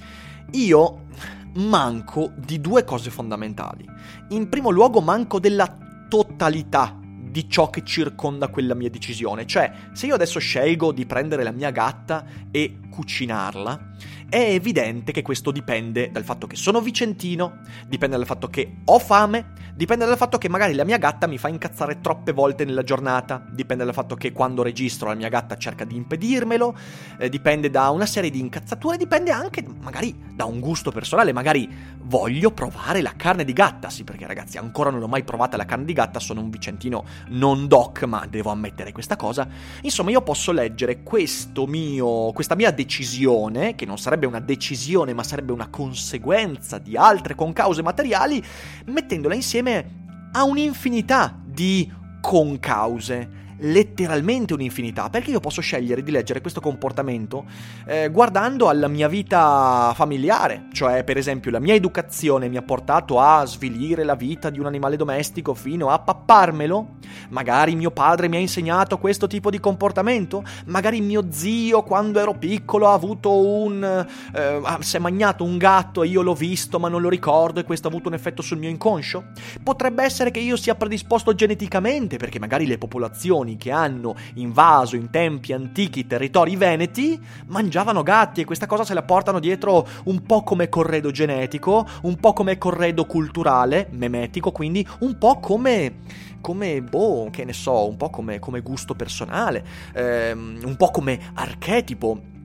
io 0.53 1.07
manco 1.55 2.33
di 2.37 2.61
due 2.61 2.85
cose 2.85 3.11
fondamentali. 3.11 3.89
In 4.31 4.49
primo 4.49 4.71
luogo 4.71 5.01
manco 5.01 5.39
della 5.39 5.77
totalità 6.09 6.99
di 7.31 7.49
ciò 7.49 7.71
che 7.71 7.85
circonda 7.85 8.49
quella 8.49 8.75
mia 8.75 8.91
decisione. 8.91 9.47
Cioè, 9.47 9.73
se 9.93 10.07
io 10.07 10.15
adesso 10.15 10.39
scelgo 10.39 10.93
di 10.93 11.07
prendere 11.07 11.45
la 11.45 11.53
mia 11.53 11.71
gatta 11.71 12.25
e 12.51 12.79
cucinarla, 12.91 13.93
è 14.29 14.37
evidente 14.37 15.11
che 15.11 15.23
questo 15.23 15.51
dipende 15.51 16.11
dal 16.11 16.25
fatto 16.25 16.47
che 16.47 16.57
sono 16.57 16.81
vicentino, 16.81 17.61
dipende 17.87 18.17
dal 18.17 18.27
fatto 18.27 18.49
che 18.49 18.77
ho 18.85 18.99
fame, 18.99 19.53
dipende 19.75 20.05
dal 20.05 20.19
fatto 20.19 20.37
che 20.37 20.49
magari 20.51 20.75
la 20.75 20.85
mia 20.85 20.99
gatta 20.99 21.27
mi 21.27 21.39
fa 21.39 21.49
incazzare 21.49 22.01
troppe 22.01 22.33
volte 22.33 22.67
nella 22.67 22.83
giornata, 22.83 23.43
dipende 23.51 23.85
dal 23.85 23.95
fatto 23.95 24.17
che 24.17 24.33
quando 24.33 24.63
registro 24.63 25.09
la 25.09 25.15
mia 25.15 25.29
gatta 25.29 25.57
cerca 25.57 25.85
di 25.85 25.97
impedirmelo, 25.97 26.77
eh, 27.19 27.29
dipende 27.31 27.71
da 27.71 27.89
una 27.89 28.05
serie 28.05 28.29
di 28.29 28.39
incazzature, 28.39 28.99
dipende 28.99 29.31
anche 29.31 29.65
magari 29.81 30.15
da 30.35 30.45
un 30.45 30.61
gusto 30.61 30.91
personale, 30.91 31.33
magari 31.33 31.69
voglio 32.03 32.51
provare 32.51 33.01
la 33.01 33.15
carne 33.17 33.45
di 33.45 33.53
gatta, 33.53 33.89
sì 33.89 34.05
perché 34.05 34.27
ragazzi 34.27 34.59
ancora 34.59 34.91
non 34.91 35.03
ho 35.03 35.09
mai 35.09 35.25
provata 35.25 35.57
la 35.57 35.65
carne 35.65 35.87
di 35.87 35.93
gatta, 35.95 36.21
sono 36.21 36.41
un 36.41 36.51
vicentino 36.51 37.05
non 37.29 37.67
doc, 37.67 38.03
ma 38.05 38.27
devo 38.29 38.51
ammettere 38.51 38.93
questa 38.93 39.17
cosa. 39.17 39.49
Insomma, 39.83 40.11
io 40.11 40.21
posso 40.23 40.53
leggere 40.53 41.03
questo 41.03 41.67
mio, 41.67 42.33
questa 42.33 42.55
mia 42.55 42.71
decisione, 42.71 43.75
che 43.75 43.87
non 43.87 43.97
sarebbe 43.97 44.18
sarebbe 44.19 44.27
una 44.27 44.41
decisione, 44.41 45.15
ma 45.15 45.23
sarebbe 45.23 45.53
una 45.53 45.69
conseguenza 45.69 46.79
di 46.79 46.97
altre 46.97 47.37
concause 47.37 47.83
materiali, 47.83 48.43
mettendola 48.87 49.35
insieme 49.35 50.07
a 50.33 50.43
un'infinità 50.43 51.39
di 51.45 51.91
concause 52.21 53.47
letteralmente 53.59 54.55
un'infinità, 54.55 55.11
perché 55.11 55.31
io 55.31 55.41
posso 55.41 55.61
scegliere 55.61 56.03
di 56.03 56.11
leggere 56.11 56.41
questo 56.41 56.61
comportamento 56.61 57.45
eh, 57.87 58.09
guardando 58.11 58.69
alla 58.69 58.89
mia 58.89 59.09
vita 59.09 59.93
familiare, 59.95 60.67
cioè 60.73 61.05
per 61.05 61.17
esempio 61.17 61.51
la 61.51 61.59
mia 61.59 61.75
educazione 61.75 62.49
mi 62.49 62.57
ha 62.57 62.63
portato 62.63 63.21
a 63.21 63.45
svilire 63.47 64.05
la 64.05 64.15
vita 64.15 64.51
di 64.51 64.59
un 64.59 64.67
animale 64.67 64.97
domestico 64.97 65.55
fino 65.55 65.91
a 65.91 65.99
papparmelo, 65.99 66.97
magari 67.31 67.75
mio 67.75 67.91
padre 67.91 68.29
mi 68.29 68.37
ha 68.37 68.41
insegnato 68.41 68.99
questo 68.99 69.27
tipo 69.27 69.51
di 69.51 69.59
comportamento, 69.61 70.45
magari 70.67 71.01
mio 71.01 71.27
zio 71.31 71.83
quando 71.83 72.21
ero 72.21 72.35
piccolo 72.35 72.89
ha 72.89 72.93
avuto 72.93 73.33
un... 73.39 74.07
Eh, 74.35 74.61
si 74.81 74.97
è 74.97 74.99
magnato 74.99 75.45
un 75.45 75.59
gatto 75.59 76.03
e 76.03 76.09
io 76.09 76.23
l'ho 76.23 76.35
visto 76.35 76.79
ma 76.79 76.89
non 76.89 77.01
lo 77.01 77.09
ricordo 77.09 77.61
e 77.61 77.65
questo 77.65 77.89
ha 77.89 77.91
avuto 77.91 78.09
un 78.09 78.15
effetto 78.15 78.43
sul 78.43 78.59
mio 78.59 78.69
inconscio, 78.69 79.25
potrebbe 79.63 80.05
essere 80.05 80.31
che 80.31 80.41
io 80.41 80.57
sia 80.57 80.75
predisposto 80.75 81.35
geneticamente 81.35 82.17
perché 82.17 82.39
magari 82.39 82.67
le 82.67 82.79
popolazioni 82.79 83.48
popolazioni 83.49 83.57
che 83.57 83.71
hanno 83.71 84.15
invaso 84.35 84.97
in 84.97 85.11
tempi 85.11 85.53
antichi 85.53 86.07
territori 86.07 86.57
veneti 86.57 87.19
mangiavano 87.47 88.03
gatti 88.03 88.43
e 88.43 88.45
questa 88.45 88.67
cosa 88.67 88.85
se 88.85 88.93
la 88.95 89.03
portano 89.03 89.39
dietro 89.39 89.87
un 90.05 90.23
po' 90.23 90.43
come 90.43 90.69
corredo 90.69 91.11
genetico, 91.11 91.87
un 92.03 92.17
po' 92.17 92.33
come 92.33 92.59
corredo 92.59 93.07
culturale, 93.07 93.89
memetico, 93.93 94.53
quindi 94.53 94.87
un 95.01 95.17
po' 95.17 95.39
come 95.39 96.27
come, 96.41 96.81
boh, 96.83 97.31
che 97.33 97.45
ne 97.45 97.53
so, 97.53 97.89
un 97.89 97.97
po' 97.97 98.11
come, 98.11 98.39
come 98.39 98.61
gusto 98.61 98.95
personale, 98.95 99.65
ehm, 99.93 100.61
un 100.65 100.77
po' 100.77 100.93
come 100.93 101.19
archetipo 101.35 102.37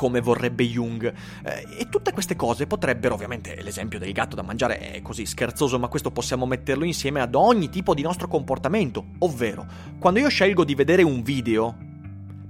come 0.00 0.22
vorrebbe 0.22 0.64
Jung. 0.64 1.12
Eh, 1.44 1.66
e 1.80 1.88
tutte 1.90 2.12
queste 2.12 2.34
cose 2.34 2.66
potrebbero, 2.66 3.12
ovviamente 3.12 3.60
l'esempio 3.60 3.98
del 3.98 4.12
gatto 4.12 4.34
da 4.34 4.40
mangiare 4.40 4.78
è 4.78 5.02
così 5.02 5.26
scherzoso, 5.26 5.78
ma 5.78 5.88
questo 5.88 6.10
possiamo 6.10 6.46
metterlo 6.46 6.84
insieme 6.84 7.20
ad 7.20 7.34
ogni 7.34 7.68
tipo 7.68 7.92
di 7.92 8.00
nostro 8.00 8.26
comportamento. 8.26 9.04
Ovvero, 9.18 9.66
quando 9.98 10.18
io 10.18 10.30
scelgo 10.30 10.64
di 10.64 10.74
vedere 10.74 11.02
un 11.02 11.20
video 11.20 11.76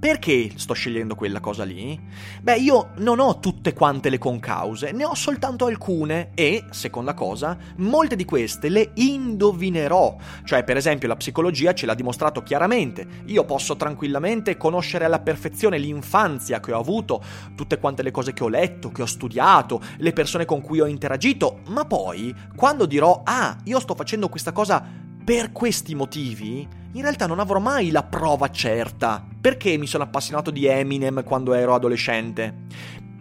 perché 0.01 0.53
sto 0.55 0.73
scegliendo 0.73 1.13
quella 1.13 1.39
cosa 1.39 1.63
lì? 1.63 1.99
Beh, 2.41 2.57
io 2.57 2.89
non 2.95 3.19
ho 3.19 3.39
tutte 3.39 3.71
quante 3.73 4.09
le 4.09 4.17
concause, 4.17 4.91
ne 4.93 5.05
ho 5.05 5.13
soltanto 5.13 5.67
alcune 5.67 6.31
e, 6.33 6.65
seconda 6.71 7.13
cosa, 7.13 7.55
molte 7.75 8.15
di 8.15 8.25
queste 8.25 8.69
le 8.69 8.93
indovinerò. 8.95 10.17
Cioè, 10.43 10.63
per 10.63 10.75
esempio, 10.75 11.07
la 11.07 11.17
psicologia 11.17 11.75
ce 11.75 11.85
l'ha 11.85 11.93
dimostrato 11.93 12.41
chiaramente. 12.41 13.05
Io 13.25 13.45
posso 13.45 13.75
tranquillamente 13.75 14.57
conoscere 14.57 15.05
alla 15.05 15.19
perfezione 15.19 15.77
l'infanzia 15.77 16.59
che 16.59 16.71
ho 16.71 16.79
avuto, 16.79 17.23
tutte 17.53 17.77
quante 17.77 18.01
le 18.01 18.09
cose 18.09 18.33
che 18.33 18.43
ho 18.43 18.49
letto, 18.49 18.89
che 18.89 19.03
ho 19.03 19.05
studiato, 19.05 19.79
le 19.97 20.13
persone 20.13 20.45
con 20.45 20.61
cui 20.61 20.79
ho 20.79 20.87
interagito, 20.87 21.59
ma 21.67 21.85
poi, 21.85 22.33
quando 22.55 22.87
dirò, 22.87 23.21
ah, 23.23 23.55
io 23.65 23.79
sto 23.79 23.93
facendo 23.93 24.29
questa 24.29 24.51
cosa 24.51 24.83
per 25.23 25.51
questi 25.51 25.93
motivi, 25.93 26.67
in 26.93 27.01
realtà 27.01 27.27
non 27.27 27.39
avrò 27.39 27.59
mai 27.59 27.91
la 27.91 28.03
prova 28.03 28.49
certa. 28.49 29.25
Perché 29.39 29.77
mi 29.77 29.87
sono 29.87 30.03
appassionato 30.03 30.51
di 30.51 30.65
Eminem 30.65 31.23
quando 31.23 31.53
ero 31.53 31.73
adolescente? 31.73 32.53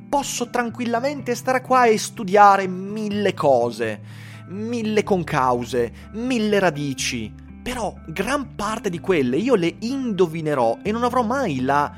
Posso 0.09 0.50
tranquillamente 0.50 1.35
stare 1.35 1.61
qua 1.61 1.85
e 1.85 1.97
studiare 1.99 2.67
mille 2.67 3.35
cose. 3.35 4.00
mille 4.50 5.05
concause, 5.05 5.93
mille 6.15 6.59
radici, 6.59 7.33
però 7.62 7.95
gran 8.07 8.57
parte 8.57 8.91
di 8.91 8.99
quelle 8.99 9.37
io 9.37 9.55
le 9.55 9.77
indovinerò 9.79 10.79
e 10.83 10.91
non 10.91 11.05
avrò 11.05 11.23
mai 11.23 11.61
la, 11.61 11.93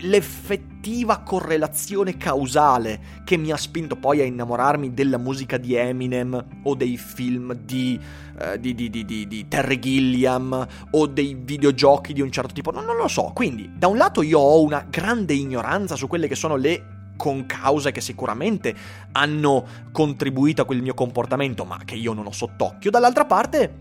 l'effettiva 0.00 1.18
correlazione 1.18 2.16
causale 2.16 3.22
che 3.24 3.36
mi 3.36 3.50
ha 3.50 3.56
spinto 3.56 3.96
poi 3.96 4.20
a 4.20 4.24
innamorarmi 4.24 4.94
della 4.94 5.18
musica 5.18 5.56
di 5.56 5.74
Eminem 5.74 6.44
o 6.62 6.74
dei 6.74 6.96
film 6.96 7.54
di, 7.54 7.98
uh, 8.40 8.56
di, 8.58 8.74
di, 8.74 9.04
di 9.04 9.48
Terry 9.48 9.78
Gilliam 9.78 10.66
o 10.90 11.06
dei 11.06 11.36
videogiochi 11.38 12.12
di 12.12 12.20
un 12.20 12.30
certo 12.30 12.52
tipo. 12.52 12.70
No, 12.70 12.80
non 12.80 12.96
lo 12.96 13.08
so. 13.08 13.32
Quindi, 13.34 13.70
da 13.74 13.88
un 13.88 13.96
lato 13.96 14.22
io 14.22 14.38
ho 14.38 14.62
una 14.62 14.86
grande 14.88 15.34
ignoranza 15.34 15.96
su 15.96 16.06
quelle 16.06 16.28
che 16.28 16.34
sono 16.36 16.56
le 16.56 17.00
con 17.16 17.46
cause 17.46 17.92
che 17.92 18.00
sicuramente 18.00 18.74
hanno 19.12 19.64
contribuito 19.92 20.62
a 20.62 20.64
quel 20.64 20.82
mio 20.82 20.94
comportamento, 20.94 21.64
ma 21.64 21.78
che 21.84 21.94
io 21.94 22.12
non 22.12 22.26
ho 22.26 22.32
sott'occhio. 22.32 22.90
Dall'altra 22.90 23.24
parte, 23.24 23.80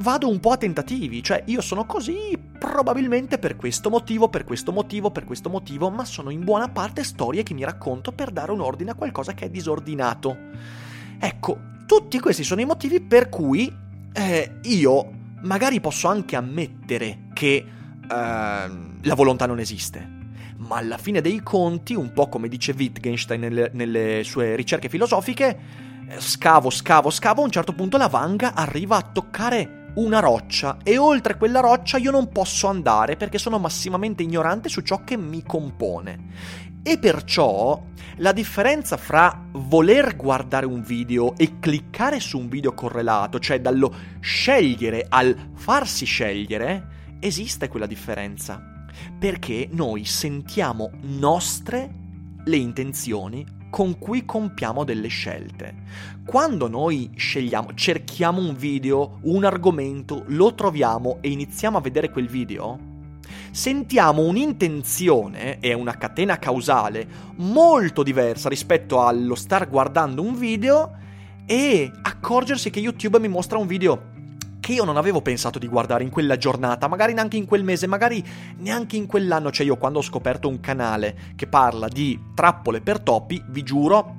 vado 0.00 0.28
un 0.28 0.40
po' 0.40 0.52
a 0.52 0.56
tentativi, 0.56 1.22
cioè 1.22 1.42
io 1.46 1.60
sono 1.60 1.84
così 1.84 2.38
probabilmente 2.58 3.38
per 3.38 3.56
questo 3.56 3.90
motivo, 3.90 4.28
per 4.28 4.44
questo 4.44 4.72
motivo, 4.72 5.10
per 5.10 5.24
questo 5.24 5.50
motivo, 5.50 5.90
ma 5.90 6.04
sono 6.04 6.30
in 6.30 6.42
buona 6.42 6.68
parte 6.68 7.04
storie 7.04 7.42
che 7.42 7.54
mi 7.54 7.64
racconto 7.64 8.12
per 8.12 8.30
dare 8.30 8.52
un 8.52 8.60
ordine 8.60 8.92
a 8.92 8.94
qualcosa 8.94 9.34
che 9.34 9.46
è 9.46 9.50
disordinato. 9.50 10.36
Ecco, 11.18 11.58
tutti 11.86 12.18
questi 12.18 12.44
sono 12.44 12.60
i 12.60 12.64
motivi 12.64 13.00
per 13.00 13.28
cui 13.28 13.72
eh, 14.12 14.58
io 14.62 15.10
magari 15.42 15.80
posso 15.80 16.08
anche 16.08 16.36
ammettere 16.36 17.28
che 17.34 17.54
eh, 17.56 17.66
la 18.08 19.14
volontà 19.14 19.46
non 19.46 19.58
esiste 19.58 20.18
ma 20.60 20.76
alla 20.76 20.98
fine 20.98 21.22
dei 21.22 21.42
conti, 21.42 21.94
un 21.94 22.12
po' 22.12 22.28
come 22.28 22.46
dice 22.46 22.74
Wittgenstein 22.76 23.40
nelle, 23.40 23.70
nelle 23.72 24.20
sue 24.24 24.54
ricerche 24.56 24.90
filosofiche, 24.90 25.58
scavo, 26.18 26.68
scavo, 26.68 27.08
scavo, 27.08 27.40
a 27.40 27.44
un 27.44 27.50
certo 27.50 27.72
punto 27.72 27.96
la 27.96 28.08
vanga 28.08 28.52
arriva 28.52 28.96
a 28.96 29.02
toccare 29.02 29.79
una 29.94 30.20
roccia 30.20 30.78
e 30.82 30.98
oltre 30.98 31.36
quella 31.36 31.60
roccia 31.60 31.98
io 31.98 32.10
non 32.10 32.28
posso 32.28 32.66
andare 32.66 33.16
perché 33.16 33.38
sono 33.38 33.58
massimamente 33.58 34.22
ignorante 34.22 34.68
su 34.68 34.80
ciò 34.82 35.04
che 35.04 35.16
mi 35.16 35.42
compone. 35.42 36.28
E 36.82 36.98
perciò 36.98 37.82
la 38.16 38.32
differenza 38.32 38.96
fra 38.96 39.46
voler 39.52 40.16
guardare 40.16 40.66
un 40.66 40.82
video 40.82 41.36
e 41.36 41.58
cliccare 41.58 42.20
su 42.20 42.38
un 42.38 42.48
video 42.48 42.72
correlato, 42.72 43.38
cioè 43.38 43.60
dallo 43.60 43.94
scegliere 44.20 45.06
al 45.08 45.50
farsi 45.54 46.04
scegliere, 46.04 47.16
esiste 47.20 47.68
quella 47.68 47.86
differenza 47.86 48.70
perché 49.18 49.68
noi 49.72 50.04
sentiamo 50.04 50.90
nostre 51.02 51.90
le 52.44 52.56
intenzioni 52.56 53.58
con 53.70 53.98
cui 53.98 54.24
compiamo 54.24 54.84
delle 54.84 55.08
scelte. 55.08 55.74
Quando 56.26 56.68
noi 56.68 57.10
scegliamo, 57.14 57.74
cerchiamo 57.74 58.40
un 58.40 58.54
video, 58.54 59.20
un 59.22 59.44
argomento, 59.44 60.24
lo 60.26 60.54
troviamo 60.54 61.18
e 61.20 61.30
iniziamo 61.30 61.78
a 61.78 61.80
vedere 61.80 62.10
quel 62.10 62.28
video, 62.28 62.78
sentiamo 63.50 64.22
un'intenzione 64.22 65.60
e 65.60 65.72
una 65.72 65.96
catena 65.96 66.38
causale 66.38 67.06
molto 67.36 68.02
diversa 68.02 68.48
rispetto 68.48 69.02
allo 69.02 69.34
star 69.34 69.68
guardando 69.68 70.22
un 70.22 70.36
video 70.36 70.96
e 71.46 71.90
accorgersi 72.02 72.70
che 72.70 72.80
YouTube 72.80 73.18
mi 73.18 73.28
mostra 73.28 73.58
un 73.58 73.66
video 73.66 74.09
che 74.70 74.76
io 74.76 74.84
non 74.84 74.96
avevo 74.96 75.20
pensato 75.20 75.58
di 75.58 75.66
guardare 75.66 76.04
in 76.04 76.10
quella 76.10 76.36
giornata, 76.36 76.86
magari 76.86 77.12
neanche 77.12 77.36
in 77.36 77.44
quel 77.44 77.64
mese, 77.64 77.88
magari 77.88 78.24
neanche 78.58 78.96
in 78.96 79.06
quell'anno. 79.06 79.50
Cioè 79.50 79.66
io 79.66 79.76
quando 79.76 79.98
ho 79.98 80.02
scoperto 80.02 80.46
un 80.46 80.60
canale 80.60 81.32
che 81.34 81.48
parla 81.48 81.88
di 81.88 82.18
trappole 82.34 82.80
per 82.80 83.00
topi, 83.00 83.42
vi 83.48 83.64
giuro 83.64 84.18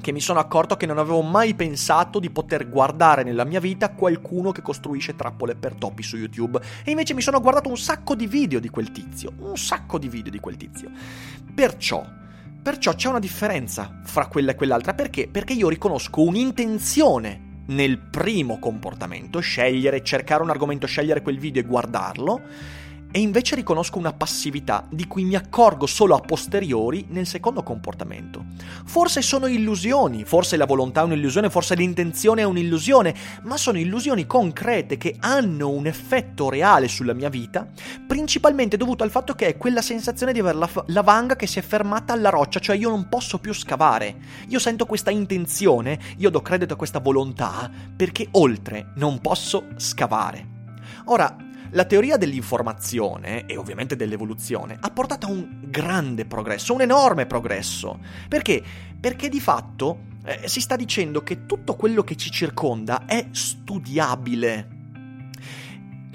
che 0.00 0.12
mi 0.12 0.20
sono 0.20 0.38
accorto 0.38 0.78
che 0.78 0.86
non 0.86 0.96
avevo 0.96 1.20
mai 1.20 1.52
pensato 1.52 2.18
di 2.18 2.30
poter 2.30 2.70
guardare 2.70 3.22
nella 3.22 3.44
mia 3.44 3.60
vita 3.60 3.90
qualcuno 3.90 4.52
che 4.52 4.62
costruisce 4.62 5.14
trappole 5.14 5.54
per 5.54 5.74
topi 5.74 6.02
su 6.02 6.16
YouTube. 6.16 6.58
E 6.82 6.90
invece 6.92 7.12
mi 7.12 7.20
sono 7.20 7.38
guardato 7.38 7.68
un 7.68 7.76
sacco 7.76 8.14
di 8.14 8.26
video 8.26 8.58
di 8.58 8.70
quel 8.70 8.92
tizio, 8.92 9.34
un 9.40 9.58
sacco 9.58 9.98
di 9.98 10.08
video 10.08 10.32
di 10.32 10.40
quel 10.40 10.56
tizio. 10.56 10.90
Perciò 11.54 12.02
Perciò 12.62 12.94
c'è 12.94 13.08
una 13.08 13.18
differenza 13.18 14.00
fra 14.04 14.26
quella 14.28 14.52
e 14.52 14.54
quell'altra. 14.54 14.92
Perché? 14.92 15.28
Perché 15.28 15.54
io 15.54 15.70
riconosco 15.70 16.22
un'intenzione 16.22 17.48
nel 17.70 17.98
primo 17.98 18.58
comportamento, 18.58 19.40
scegliere, 19.40 20.02
cercare 20.02 20.42
un 20.42 20.50
argomento, 20.50 20.86
scegliere 20.86 21.22
quel 21.22 21.38
video 21.38 21.62
e 21.62 21.66
guardarlo, 21.66 22.40
e 23.10 23.20
invece 23.20 23.54
riconosco 23.54 23.98
una 23.98 24.12
passività 24.12 24.86
di 24.90 25.06
cui 25.06 25.24
mi 25.24 25.34
accorgo 25.34 25.86
solo 25.86 26.14
a 26.14 26.20
posteriori 26.20 27.06
nel 27.08 27.26
secondo 27.26 27.62
comportamento. 27.62 28.44
Forse 28.84 29.22
sono 29.22 29.46
illusioni, 29.46 30.24
forse 30.24 30.56
la 30.56 30.66
volontà 30.66 31.00
è 31.00 31.04
un'illusione, 31.04 31.50
forse 31.50 31.74
l'intenzione 31.74 32.42
è 32.42 32.44
un'illusione, 32.44 33.14
ma 33.42 33.56
sono 33.56 33.78
illusioni 33.78 34.26
concrete 34.26 34.96
che 34.96 35.16
hanno 35.18 35.70
un 35.70 35.86
effetto 35.86 36.48
reale 36.48 36.88
sulla 36.88 37.14
mia 37.14 37.28
vita, 37.28 37.66
principalmente 38.06 38.76
dovuto 38.76 39.02
al 39.02 39.10
fatto 39.10 39.34
che 39.34 39.48
è 39.48 39.56
quella 39.56 39.82
sensazione 39.82 40.32
di 40.32 40.40
avere 40.40 40.58
la, 40.58 40.70
la 40.86 41.02
vanga 41.02 41.36
che 41.36 41.46
si 41.46 41.58
è 41.58 41.62
fermata 41.62 42.12
alla 42.12 42.30
roccia, 42.30 42.60
cioè 42.60 42.76
io 42.76 42.90
non 42.90 43.08
posso 43.08 43.38
più 43.38 43.52
scavare. 43.52 44.16
Io 44.48 44.58
sento 44.58 44.86
questa 44.86 45.10
intenzione, 45.10 45.98
io 46.18 46.30
do 46.30 46.42
credito 46.42 46.74
a 46.74 46.76
questa 46.76 47.00
volontà, 47.00 47.70
perché 47.96 48.28
oltre 48.32 48.92
non 48.96 49.20
posso 49.20 49.66
scavare. 49.76 50.58
Ora, 51.06 51.36
la 51.72 51.84
teoria 51.84 52.16
dell'informazione 52.16 53.46
e 53.46 53.56
ovviamente 53.56 53.96
dell'evoluzione 53.96 54.76
ha 54.80 54.90
portato 54.90 55.26
a 55.26 55.30
un 55.30 55.60
grande 55.66 56.24
progresso, 56.24 56.74
un 56.74 56.80
enorme 56.80 57.26
progresso. 57.26 57.98
Perché? 58.28 58.62
Perché 58.98 59.28
di 59.28 59.40
fatto 59.40 60.08
eh, 60.24 60.48
si 60.48 60.60
sta 60.60 60.76
dicendo 60.76 61.22
che 61.22 61.46
tutto 61.46 61.74
quello 61.76 62.02
che 62.02 62.16
ci 62.16 62.30
circonda 62.30 63.04
è 63.06 63.28
studiabile 63.30 64.78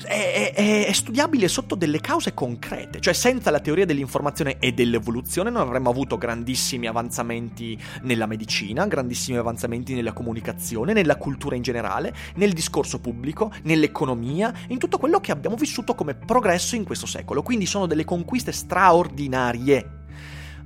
è, 0.03 0.51
è, 0.53 0.85
è, 0.87 0.91
studiabile 0.91 1.47
sotto 1.47 1.75
delle 1.75 2.01
cause 2.01 2.33
concrete, 2.33 2.99
cioè 2.99 3.13
senza 3.13 3.49
la 3.49 3.59
teoria 3.59 3.85
dell'informazione 3.85 4.57
e 4.59 4.73
dell'evoluzione 4.73 5.49
non 5.49 5.61
avremmo 5.61 5.89
avuto 5.89 6.17
grandissimi 6.17 6.87
avanzamenti 6.87 7.79
nella 8.01 8.25
medicina, 8.25 8.85
grandissimi 8.87 9.37
avanzamenti 9.37 9.93
nella 9.93 10.11
comunicazione, 10.11 10.91
nella 10.91 11.15
cultura 11.15 11.55
in 11.55 11.61
generale, 11.61 12.13
nel 12.35 12.51
discorso 12.51 12.99
pubblico, 12.99 13.51
nell'economia, 13.63 14.53
in 14.67 14.79
tutto 14.79 14.97
quello 14.97 15.21
che 15.21 15.31
abbiamo 15.31 15.55
vissuto 15.55 15.95
come 15.95 16.15
progresso 16.15 16.75
in 16.75 16.83
questo 16.83 17.05
secolo. 17.05 17.41
Quindi 17.41 17.65
sono 17.65 17.85
delle 17.85 18.03
conquiste 18.03 18.51
straordinarie. 18.51 20.03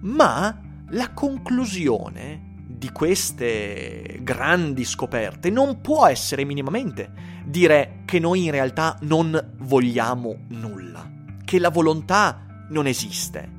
Ma 0.01 0.59
la 0.89 1.13
conclusione 1.13 2.48
di 2.79 2.89
queste 2.93 4.19
grandi 4.21 4.85
scoperte 4.85 5.49
non 5.49 5.81
può 5.81 6.07
essere 6.07 6.45
minimamente 6.45 7.11
dire 7.45 8.03
che 8.05 8.19
noi 8.19 8.45
in 8.45 8.51
realtà 8.51 8.97
non 9.01 9.55
vogliamo 9.57 10.45
nulla, 10.47 11.05
che 11.43 11.59
la 11.59 11.69
volontà 11.69 12.45
non 12.69 12.87
esiste. 12.87 13.57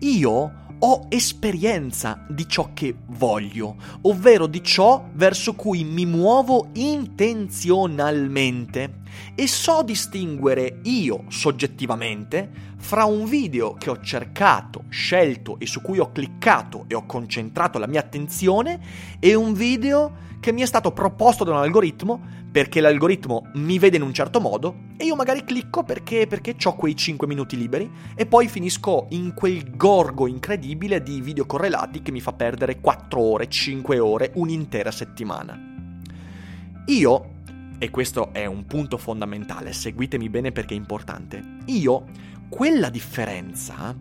Io 0.00 0.66
ho 0.80 1.06
esperienza 1.08 2.24
di 2.28 2.48
ciò 2.48 2.70
che 2.74 2.96
voglio, 3.06 3.76
ovvero 4.02 4.48
di 4.48 4.62
ciò 4.62 5.08
verso 5.12 5.54
cui 5.54 5.82
mi 5.84 6.06
muovo 6.06 6.70
intenzionalmente 6.74 9.06
e 9.34 9.46
so 9.46 9.82
distinguere 9.82 10.80
io 10.82 11.24
soggettivamente 11.28 12.67
fra 12.78 13.04
un 13.04 13.26
video 13.26 13.74
che 13.74 13.90
ho 13.90 14.00
cercato, 14.00 14.84
scelto 14.88 15.58
e 15.58 15.66
su 15.66 15.82
cui 15.82 15.98
ho 15.98 16.10
cliccato 16.10 16.84
e 16.86 16.94
ho 16.94 17.04
concentrato 17.04 17.78
la 17.78 17.86
mia 17.86 18.00
attenzione 18.00 18.80
e 19.18 19.34
un 19.34 19.52
video 19.52 20.26
che 20.40 20.52
mi 20.52 20.62
è 20.62 20.66
stato 20.66 20.92
proposto 20.92 21.44
da 21.44 21.50
un 21.50 21.58
algoritmo 21.58 22.36
perché 22.50 22.80
l'algoritmo 22.80 23.50
mi 23.54 23.78
vede 23.78 23.96
in 23.96 24.02
un 24.02 24.14
certo 24.14 24.40
modo 24.40 24.86
e 24.96 25.04
io 25.04 25.14
magari 25.16 25.44
clicco 25.44 25.82
perché, 25.82 26.26
perché 26.26 26.56
ho 26.64 26.74
quei 26.74 26.96
5 26.96 27.26
minuti 27.26 27.56
liberi 27.56 27.90
e 28.14 28.24
poi 28.26 28.48
finisco 28.48 29.06
in 29.10 29.34
quel 29.34 29.76
gorgo 29.76 30.26
incredibile 30.26 31.02
di 31.02 31.20
video 31.20 31.44
correlati 31.44 32.00
che 32.00 32.10
mi 32.10 32.20
fa 32.20 32.32
perdere 32.32 32.80
4 32.80 33.20
ore, 33.20 33.48
5 33.48 33.98
ore, 33.98 34.30
un'intera 34.34 34.90
settimana. 34.90 35.58
Io, 36.86 37.30
e 37.78 37.90
questo 37.90 38.32
è 38.32 38.44
un 38.44 38.66
punto 38.66 38.98
fondamentale, 38.98 39.72
seguitemi 39.72 40.28
bene 40.28 40.52
perché 40.52 40.74
è 40.74 40.76
importante, 40.76 41.42
io 41.66 42.04
quella 42.48 42.90
differenza 42.90 43.96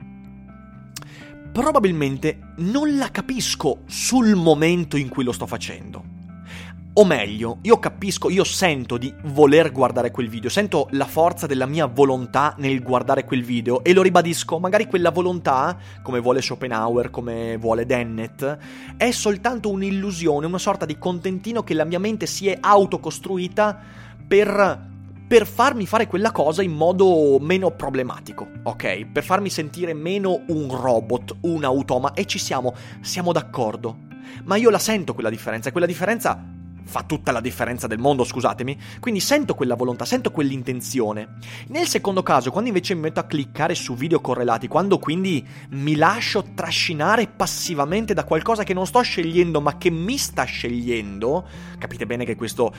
probabilmente 1.52 2.54
non 2.58 2.98
la 2.98 3.10
capisco 3.10 3.82
sul 3.86 4.36
momento 4.36 4.98
in 4.98 5.10
cui 5.10 5.24
lo 5.24 5.32
sto 5.32 5.48
facendo. 5.48 6.17
O 7.00 7.06
meglio, 7.06 7.60
io 7.62 7.78
capisco, 7.78 8.28
io 8.28 8.44
sento 8.44 8.98
di 8.98 9.14
voler 9.26 9.72
guardare 9.72 10.10
quel 10.10 10.30
video, 10.30 10.50
sento 10.50 10.88
la 10.94 11.06
forza 11.06 11.46
della 11.46 11.68
mia 11.68 11.86
volontà 11.86 12.56
nel 12.58 12.82
guardare 12.82 13.24
quel 13.24 13.44
video 13.44 13.84
e 13.84 13.94
lo 13.94 14.02
ribadisco, 14.02 14.58
magari 14.58 14.88
quella 14.88 15.12
volontà, 15.12 15.78
come 16.02 16.20
vuole 16.20 16.42
Schopenhauer, 16.42 17.12
come 17.12 17.56
vuole 17.58 17.86
Dennett, 17.86 18.44
è 18.98 19.12
soltanto 19.12 19.70
un'illusione, 19.70 20.48
una 20.48 20.58
sorta 20.58 20.86
di 20.86 20.98
contentino 20.98 21.62
che 21.62 21.76
la 21.76 21.84
mia 21.84 22.00
mente 22.00 22.26
si 22.26 22.48
è 22.48 22.58
autocostruita 22.60 23.80
per 24.28 24.86
per 25.28 25.46
farmi 25.46 25.86
fare 25.86 26.08
quella 26.08 26.32
cosa 26.32 26.64
in 26.64 26.72
modo 26.72 27.38
meno 27.40 27.70
problematico, 27.72 28.48
ok? 28.64 29.06
Per 29.12 29.24
farmi 29.24 29.50
sentire 29.50 29.94
meno 29.94 30.46
un 30.48 30.74
robot, 30.74 31.36
un 31.42 31.66
automa, 31.66 32.14
e 32.14 32.26
ci 32.26 32.40
siamo, 32.40 32.74
siamo 33.02 33.34
d'accordo. 33.34 34.06
Ma 34.46 34.56
io 34.56 34.70
la 34.70 34.80
sento 34.80 35.14
quella 35.14 35.30
differenza, 35.30 35.72
quella 35.74 35.86
differenza 35.86 36.56
fa 36.88 37.04
tutta 37.04 37.32
la 37.32 37.42
differenza 37.42 37.88
del 37.88 38.00
mondo, 38.00 38.24
scusatemi. 38.24 38.78
Quindi 39.00 39.20
sento 39.20 39.54
quella 39.54 39.76
volontà, 39.76 40.06
sento 40.06 40.32
quell'intenzione. 40.32 41.38
Nel 41.68 41.88
secondo 41.88 42.24
caso, 42.24 42.52
quando 42.52 42.70
invece 42.70 42.96
mi 42.96 43.02
metto 43.02 43.20
a 43.20 43.26
cliccare 43.26 43.76
su 43.76 43.94
video 43.96 44.20
correlati, 44.20 44.68
quando 44.68 44.98
quindi 44.98 45.46
mi 45.72 45.96
lascio 45.96 46.44
trascinare 46.56 47.28
passivamente 47.28 48.14
da 48.14 48.24
qualcosa 48.24 48.64
che 48.64 48.74
non 48.74 48.88
sto 48.88 49.02
scegliendo, 49.02 49.62
ma 49.62 49.78
che 49.78 49.90
mi 49.90 50.18
sta 50.18 50.44
scegliendo, 50.44 51.48
capite 51.78 52.06
bene 52.06 52.26
che 52.26 52.36
questo 52.36 52.74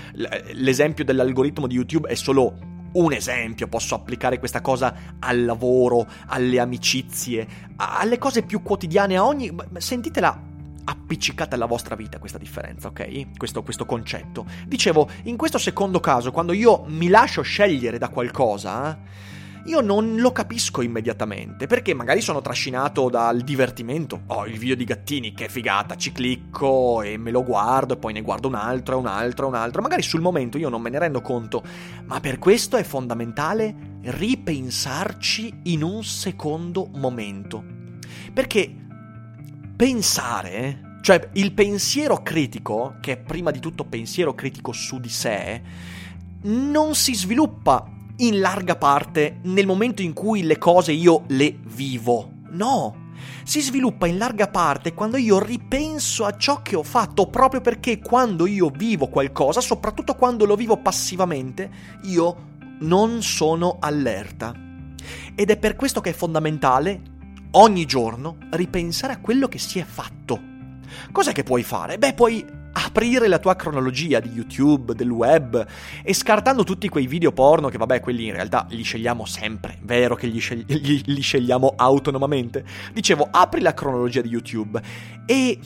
l'esempio 0.52 1.04
dell'algoritmo 1.04 1.66
di 1.66 1.74
YouTube 1.74 2.08
è 2.08 2.14
solo 2.14 2.76
un 2.90 3.12
esempio, 3.12 3.68
posso 3.68 3.94
applicare 3.94 4.38
questa 4.38 4.60
cosa 4.60 4.94
al 5.18 5.44
lavoro, 5.44 6.06
alle 6.28 6.58
amicizie, 6.58 7.46
alle 7.76 8.18
cose 8.18 8.42
più 8.42 8.62
quotidiane, 8.62 9.16
a 9.16 9.24
ogni... 9.24 9.54
Sentitela 9.76 10.56
appiccicata 10.88 11.54
alla 11.54 11.66
vostra 11.66 11.94
vita 11.94 12.18
questa 12.18 12.38
differenza, 12.38 12.88
ok? 12.88 13.36
Questo, 13.36 13.62
questo, 13.62 13.84
concetto. 13.84 14.46
Dicevo, 14.66 15.08
in 15.24 15.36
questo 15.36 15.58
secondo 15.58 16.00
caso, 16.00 16.30
quando 16.30 16.52
io 16.52 16.84
mi 16.86 17.08
lascio 17.08 17.42
scegliere 17.42 17.98
da 17.98 18.08
qualcosa, 18.08 18.98
io 19.64 19.80
non 19.82 20.16
lo 20.16 20.32
capisco 20.32 20.80
immediatamente, 20.80 21.66
perché 21.66 21.92
magari 21.92 22.22
sono 22.22 22.40
trascinato 22.40 23.10
dal 23.10 23.42
divertimento. 23.42 24.22
Oh, 24.28 24.46
il 24.46 24.58
video 24.58 24.74
di 24.74 24.84
gattini, 24.84 25.34
che 25.34 25.50
figata, 25.50 25.94
ci 25.96 26.10
clicco 26.10 27.02
e 27.02 27.18
me 27.18 27.30
lo 27.30 27.44
guardo, 27.44 27.92
e 27.92 27.98
poi 27.98 28.14
ne 28.14 28.22
guardo 28.22 28.48
un 28.48 28.54
altro, 28.54 28.94
e 28.94 28.98
un 28.98 29.06
altro, 29.06 29.44
e 29.44 29.48
un 29.48 29.54
altro. 29.56 29.82
Magari 29.82 30.00
sul 30.00 30.22
momento 30.22 30.56
io 30.56 30.70
non 30.70 30.80
me 30.80 30.88
ne 30.88 30.98
rendo 30.98 31.20
conto, 31.20 31.62
ma 32.06 32.18
per 32.18 32.38
questo 32.38 32.78
è 32.78 32.82
fondamentale 32.82 33.98
ripensarci 34.04 35.60
in 35.64 35.82
un 35.82 36.02
secondo 36.02 36.88
momento. 36.94 37.62
Perché 38.32 38.86
pensare, 39.78 40.98
cioè 41.02 41.28
il 41.34 41.52
pensiero 41.52 42.20
critico, 42.24 42.96
che 43.00 43.12
è 43.12 43.16
prima 43.16 43.52
di 43.52 43.60
tutto 43.60 43.84
pensiero 43.84 44.34
critico 44.34 44.72
su 44.72 44.98
di 44.98 45.08
sé, 45.08 45.62
non 46.42 46.96
si 46.96 47.14
sviluppa 47.14 47.88
in 48.16 48.40
larga 48.40 48.74
parte 48.74 49.38
nel 49.44 49.66
momento 49.66 50.02
in 50.02 50.14
cui 50.14 50.42
le 50.42 50.58
cose 50.58 50.90
io 50.90 51.22
le 51.28 51.56
vivo. 51.62 52.28
No, 52.50 53.12
si 53.44 53.60
sviluppa 53.60 54.08
in 54.08 54.18
larga 54.18 54.48
parte 54.48 54.94
quando 54.94 55.16
io 55.16 55.38
ripenso 55.38 56.24
a 56.24 56.36
ciò 56.36 56.60
che 56.60 56.74
ho 56.74 56.82
fatto, 56.82 57.28
proprio 57.28 57.60
perché 57.60 58.00
quando 58.00 58.46
io 58.46 58.70
vivo 58.70 59.06
qualcosa, 59.06 59.60
soprattutto 59.60 60.16
quando 60.16 60.44
lo 60.44 60.56
vivo 60.56 60.78
passivamente, 60.78 61.70
io 62.02 62.46
non 62.80 63.22
sono 63.22 63.76
allerta. 63.78 64.52
Ed 65.36 65.50
è 65.50 65.56
per 65.56 65.76
questo 65.76 66.00
che 66.00 66.10
è 66.10 66.14
fondamentale 66.14 67.16
ogni 67.52 67.84
giorno 67.86 68.36
ripensare 68.50 69.12
a 69.12 69.18
quello 69.18 69.48
che 69.48 69.58
si 69.58 69.78
è 69.78 69.84
fatto. 69.84 70.40
Cos'è 71.12 71.32
che 71.32 71.42
puoi 71.42 71.62
fare? 71.62 71.98
Beh, 71.98 72.14
puoi 72.14 72.44
aprire 72.72 73.28
la 73.28 73.38
tua 73.38 73.56
cronologia 73.56 74.20
di 74.20 74.30
YouTube, 74.30 74.94
del 74.94 75.10
web 75.10 75.66
e 76.02 76.14
scartando 76.14 76.64
tutti 76.64 76.88
quei 76.88 77.06
video 77.06 77.32
porno 77.32 77.68
che 77.68 77.78
vabbè 77.78 78.00
quelli 78.00 78.26
in 78.26 78.32
realtà 78.32 78.66
li 78.70 78.82
scegliamo 78.82 79.24
sempre, 79.24 79.78
vero 79.82 80.14
che 80.14 80.26
li, 80.26 80.38
scegli- 80.38 80.80
li, 80.80 81.02
li 81.04 81.20
scegliamo 81.20 81.74
autonomamente. 81.76 82.64
Dicevo, 82.92 83.28
apri 83.30 83.60
la 83.60 83.74
cronologia 83.74 84.20
di 84.20 84.28
YouTube 84.28 84.80
e 85.26 85.58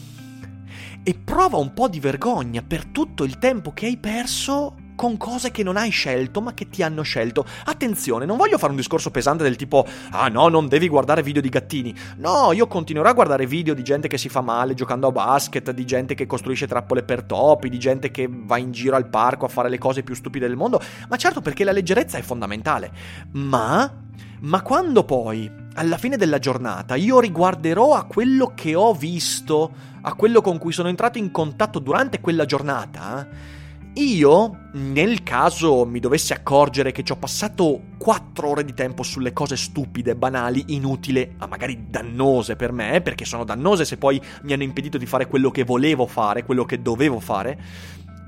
e 1.05 1.15
prova 1.15 1.57
un 1.57 1.75
po' 1.75 1.89
di 1.89 1.99
vergogna 1.99 2.63
per 2.63 2.87
tutto 2.87 3.25
il 3.25 3.39
tempo 3.39 3.73
che 3.73 3.87
hai 3.87 3.97
perso 3.97 4.77
con 5.03 5.17
cose 5.17 5.51
che 5.51 5.65
non 5.65 5.77
hai 5.77 5.91
scelto 5.91 6.41
ma 6.41 6.55
che 6.55 6.69
ti 6.69 6.81
hanno 6.81 7.03
scelto. 7.03 7.45
Attenzione, 7.65 8.25
non 8.25 8.37
voglio 8.37 8.57
fare 8.57 8.71
un 8.71 8.77
discorso 8.77 9.11
pesante 9.11 9.43
del 9.43 9.57
tipo 9.57 9.85
ah 10.11 10.29
no, 10.29 10.47
non 10.47 10.69
devi 10.69 10.87
guardare 10.87 11.25
video 11.25 11.43
di 11.43 11.49
gattini. 11.49 11.93
No, 12.19 12.53
io 12.53 12.69
continuerò 12.69 13.09
a 13.09 13.13
guardare 13.13 13.45
video 13.45 13.75
di 13.75 13.83
gente 13.83 14.07
che 14.07 14.17
si 14.17 14.29
fa 14.29 14.43
male 14.43 14.75
giocando 14.75 15.09
a 15.09 15.11
basket, 15.11 15.73
di 15.73 15.85
gente 15.85 16.15
che 16.15 16.27
costruisce 16.27 16.69
trappole 16.69 17.03
per 17.03 17.25
topi, 17.25 17.69
di 17.69 17.81
gente 17.81 18.13
che 18.13 18.29
va 18.31 18.59
in 18.59 18.71
giro 18.71 18.95
al 18.95 19.09
parco 19.09 19.45
a 19.45 19.49
fare 19.49 19.69
le 19.69 19.79
cose 19.79 20.05
più 20.05 20.15
stupide 20.15 20.47
del 20.47 20.55
mondo, 20.55 20.81
ma 21.09 21.17
certo 21.17 21.41
perché 21.41 21.65
la 21.65 21.73
leggerezza 21.73 22.17
è 22.17 22.23
fondamentale. 22.23 22.93
Ma 23.33 23.93
ma 24.43 24.63
quando 24.63 25.03
poi 25.03 25.51
alla 25.75 25.99
fine 25.99 26.17
della 26.17 26.39
giornata 26.39 26.95
io 26.95 27.19
riguarderò 27.19 27.95
a 27.95 28.05
quello 28.05 28.53
che 28.55 28.77
ho 28.77 28.95
visto, 28.95 29.73
a 30.01 30.15
quello 30.15 30.41
con 30.41 30.59
cui 30.59 30.73
sono 30.73 30.89
entrato 30.89 31.19
in 31.19 31.33
contatto 31.33 31.81
durante 31.81 32.21
quella 32.21 32.45
giornata, 32.45 33.61
io, 33.95 34.69
nel 34.73 35.23
caso 35.23 35.85
mi 35.85 36.01
dovessi 36.01 36.33
accorgere 36.33 36.93
che 36.93 37.03
ci 37.03 37.13
ho 37.13 37.17
passato 37.17 37.83
4 37.99 38.49
ore 38.49 38.65
di 38.65 38.73
tempo 38.73 39.03
sulle 39.03 39.35
cose 39.35 39.57
stupide, 39.57 40.17
banali, 40.17 40.65
inutili, 40.69 41.35
ma 41.39 41.47
magari 41.47 41.87
dannose 41.91 42.57
per 42.57 42.73
me, 42.73 43.03
perché 43.03 43.27
sono 43.27 43.45
dannose 43.45 43.85
se 43.85 43.99
poi 43.99 44.21
mi 44.45 44.55
hanno 44.55 44.63
impedito 44.63 44.97
di 44.97 45.05
fare 45.05 45.27
quello 45.27 45.51
che 45.51 45.65
volevo 45.65 46.07
fare, 46.07 46.45
quello 46.45 46.65
che 46.65 46.81
dovevo 46.81 47.21
fare, 47.21 47.59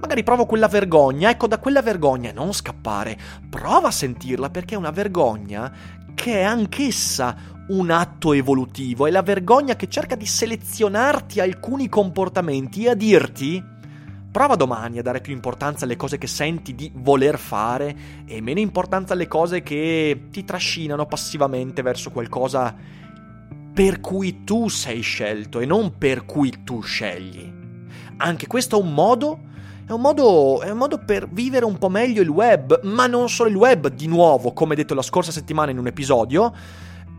magari 0.01 0.23
provo 0.23 0.45
quella 0.45 0.69
vergogna, 0.69 1.31
ecco 1.31 1.47
da 1.47 1.59
quella 1.59 1.81
vergogna 1.81 2.31
non 2.31 2.53
scappare, 2.53 3.17
prova 3.49 3.89
a 3.89 3.93
sentirla 3.93 4.51
perché 4.51 4.75
è 4.75 4.79
una 4.79 4.91
vergogna 4.91 5.73
che 6.15 6.41
è 6.41 6.43
anch'essa 6.43 7.53
un 7.69 7.91
atto 7.91 8.35
evolutivo, 8.35 9.07
è 9.07 9.11
la 9.11 9.23
vergogna 9.23 9.77
che 9.77 9.89
cerca 9.89 10.15
di 10.15 10.27
selezionarti 10.27 11.41
alcuni 11.41 11.89
comportamenti 11.89 12.85
e 12.85 12.91
a 12.91 12.95
dirti 12.95 13.73
Prova 14.35 14.57
domani 14.57 14.99
a 14.99 15.03
dare 15.03 15.21
più 15.21 15.33
importanza 15.33 15.85
alle 15.85 15.95
cose 15.95 16.19
che 16.19 16.27
senti 16.27 16.75
di 16.75 16.91
voler 16.93 17.39
fare 17.39 17.97
e 18.27 18.41
meno 18.41 18.59
importanza 18.59 19.13
alle 19.13 19.29
cose 19.29 19.63
che 19.63 20.27
ti 20.33 20.43
trascinano 20.43 21.07
passivamente 21.07 21.83
verso 21.83 22.11
qualcosa 22.11 22.75
per 23.73 24.01
cui 24.01 24.43
tu 24.43 24.67
sei 24.67 25.03
scelto 25.03 25.61
e 25.61 25.67
non 25.67 25.99
per 25.99 26.25
cui 26.25 26.65
tu 26.65 26.81
scegli. 26.81 27.49
Anche 28.17 28.49
questo 28.49 28.77
è 28.77 28.83
un 28.83 28.93
modo 28.93 29.39
è 29.87 29.93
un, 29.93 30.01
modo, 30.01 30.63
è 30.63 30.71
un 30.71 30.79
modo 30.79 30.99
per 30.99 31.29
vivere 31.29 31.65
un 31.65 31.79
po' 31.79 31.89
meglio 31.89 32.21
il 32.21 32.29
web, 32.29 32.81
ma 32.83 33.07
non 33.07 33.29
solo 33.29 33.51
il 33.51 33.55
web, 33.55 33.87
di 33.87 34.09
nuovo, 34.09 34.53
come 34.53 34.75
detto 34.75 34.95
la 34.95 35.03
scorsa 35.03 35.31
settimana 35.31 35.71
in 35.71 35.79
un 35.79 35.87
episodio, 35.87 36.53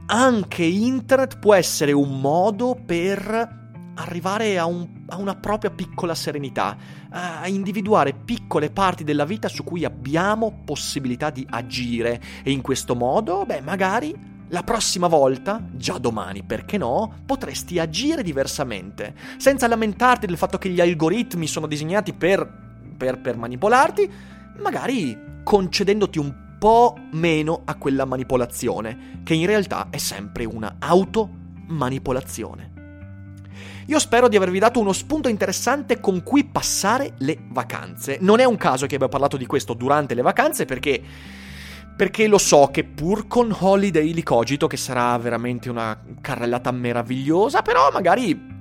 anche 0.08 0.64
internet 0.66 1.40
può 1.40 1.54
essere 1.54 1.94
un 1.94 2.20
modo 2.20 2.78
per 2.86 3.64
arrivare 3.96 4.58
a, 4.58 4.66
un, 4.66 4.88
a, 5.08 5.18
una 5.18 5.36
propria 5.36 5.72
piccola 5.72 6.16
serenità, 6.16 6.78
a 7.10 7.48
individuare 7.48 8.14
piccole 8.14 8.70
parti 8.70 9.04
della 9.04 9.26
vita 9.26 9.48
su 9.48 9.64
cui 9.64 9.86
abbiamo 9.86 10.62
possibilità 10.64 11.30
di 11.30 11.46
agire 11.50 12.22
e 12.44 12.52
in 12.52 12.62
questo 12.62 12.96
modo, 12.96 13.46
beh, 13.46 13.62
magari 13.62 14.34
la 14.50 14.64
prossima 14.64 15.08
volta, 15.08 15.62
già 15.72 15.98
domani 15.98 16.44
perché 16.44 16.78
no, 16.78 17.14
potresti 17.26 17.80
agire 17.80 18.22
diversamente, 18.22 19.16
senza 19.38 19.68
lamentarti 19.68 20.28
del 20.28 20.38
fatto 20.38 20.58
che 20.58 20.70
gli 20.70 20.80
algoritmi 20.80 21.48
sono 21.48 21.68
disegnati 21.68 22.14
per, 22.14 22.48
per, 22.96 23.20
per 23.20 23.38
manipolarti, 23.38 24.12
magari 24.62 25.18
concedendoti 25.44 26.20
un 26.20 26.34
po' 26.60 26.98
meno 27.12 27.62
a 27.66 27.76
quella 27.76 28.06
manipolazione, 28.06 29.22
che 29.24 29.34
in 29.34 29.46
realtà 29.46 29.88
è 29.90 29.98
sempre 29.98 30.46
una 30.46 30.76
automanipolazione. 30.80 32.75
Io 33.88 34.00
spero 34.00 34.28
di 34.28 34.36
avervi 34.36 34.58
dato 34.58 34.80
uno 34.80 34.94
spunto 34.94 35.28
interessante 35.28 36.00
con 36.00 36.24
cui 36.24 36.44
passare 36.44 37.14
le 37.20 37.38
vacanze. 37.50 38.18
Non 38.20 38.40
è 38.40 38.44
un 38.44 38.58
caso 38.58 38.88
che 38.88 38.96
abbia 38.96 39.08
parlato 39.08 39.38
di 39.38 39.46
questo 39.46 39.74
durante 39.74 40.16
le 40.16 40.24
vacanze 40.24 40.66
perché 40.66 41.02
perché 41.96 42.28
lo 42.28 42.38
so 42.38 42.68
che 42.74 42.84
pur 42.84 43.26
con 43.28 43.56
Holiday 43.58 44.12
li 44.12 44.24
cogito 44.24 44.68
che 44.68 44.76
sarà 44.76 45.18
veramente 45.18 45.70
una 45.70 45.98
carrellata 46.20 46.70
meravigliosa, 46.72 47.62
però 47.62 47.90
magari 47.90 48.54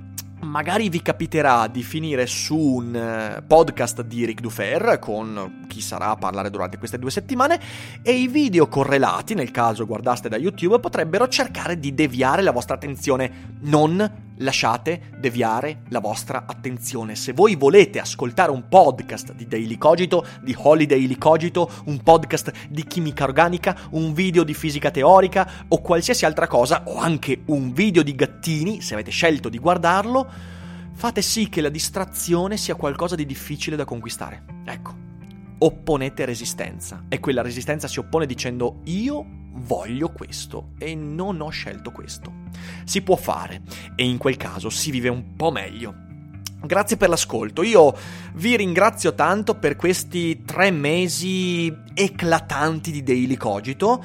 magari 0.45 0.89
vi 0.89 1.03
capiterà 1.03 1.67
di 1.67 1.83
finire 1.83 2.27
su 2.27 2.57
un 2.57 2.95
eh, 2.95 3.43
podcast 3.43 4.03
di 4.03 4.25
Ric 4.25 4.41
Dufer 4.41 4.99
con 5.01 5.65
chi 5.67 5.81
sarà 5.81 6.11
a 6.11 6.17
parlare 6.17 6.51
durante 6.51 6.79
queste 6.79 6.99
due 6.99 7.11
settimane 7.11 7.59
e 8.03 8.13
i 8.13 8.29
video 8.29 8.69
correlati, 8.69 9.35
nel 9.35 9.51
caso 9.51 9.87
guardaste 9.87 10.29
da 10.29 10.37
YouTube, 10.37 10.79
potrebbero 10.79 11.29
cercare 11.29 11.79
di 11.79 11.95
deviare 11.95 12.43
la 12.43 12.53
vostra 12.53 12.75
attenzione. 12.75 13.57
Non 13.63 14.34
lasciate 14.39 15.13
deviare 15.19 15.83
la 15.89 16.01
vostra 16.01 16.45
attenzione. 16.47 17.15
Se 17.15 17.33
voi 17.33 17.55
volete 17.55 18.01
ascoltare 18.01 18.51
un 18.51 18.69
podcast 18.69 19.33
di 19.35 19.47
Daily 19.47 19.79
Cogito, 19.79 20.27
di 20.43 20.55
Holiday 20.57 21.17
Cogito, 21.17 21.71
un 21.87 22.03
podcast 22.03 22.53
di 22.69 22.85
chimica 22.85 23.25
organica, 23.25 23.77
un 23.91 24.13
video 24.13 24.43
di 24.45 24.55
fisica 24.55 24.91
teorica 24.91 25.67
o 25.69 25.81
qualsiasi 25.81 26.25
altra 26.25 26.47
cosa, 26.47 26.83
o 26.87 26.99
anche 26.99 27.43
un 27.47 27.73
video 27.73 28.03
di 28.03 28.15
gattini, 28.15 28.81
se 28.81 28.95
avete 28.95 29.11
scelto 29.11 29.49
di 29.49 29.59
guardarlo, 29.59 30.29
fate 30.93 31.23
sì 31.23 31.49
che 31.49 31.61
la 31.61 31.69
distrazione 31.69 32.57
sia 32.57 32.75
qualcosa 32.75 33.15
di 33.15 33.27
difficile 33.27 33.77
da 33.77 33.85
conquistare. 33.85 34.45
Ecco, 34.65 34.95
opponete 35.59 36.25
resistenza 36.25 37.05
e 37.09 37.21
quella 37.21 37.43
resistenza 37.43 37.89
si 37.89 37.99
oppone 37.99 38.27
dicendo 38.27 38.81
io 38.85 39.43
voglio 39.55 40.11
questo 40.11 40.71
e 40.79 40.95
non 40.95 41.41
ho 41.41 41.49
scelto 41.51 41.91
questo. 41.91 42.33
Si 42.85 43.03
può 43.03 43.17
fare 43.17 43.63
e 43.97 44.05
in 44.05 44.19
quel 44.19 44.37
caso 44.37 44.71
si 44.71 44.91
vive 44.91 45.09
un 45.09 45.37
po' 45.37 45.51
meglio. 45.51 46.03
Grazie 46.65 46.97
per 46.97 47.11
l'ascolto, 47.11 47.63
io 47.63 47.95
vi 48.35 48.57
ringrazio 48.57 49.15
tanto 49.15 49.55
per 49.55 49.77
questi 49.77 50.45
tre 50.45 50.71
mesi 50.71 51.75
eclatanti 51.93 52.91
di 52.91 53.03
Daily 53.03 53.37
Cogito 53.37 54.03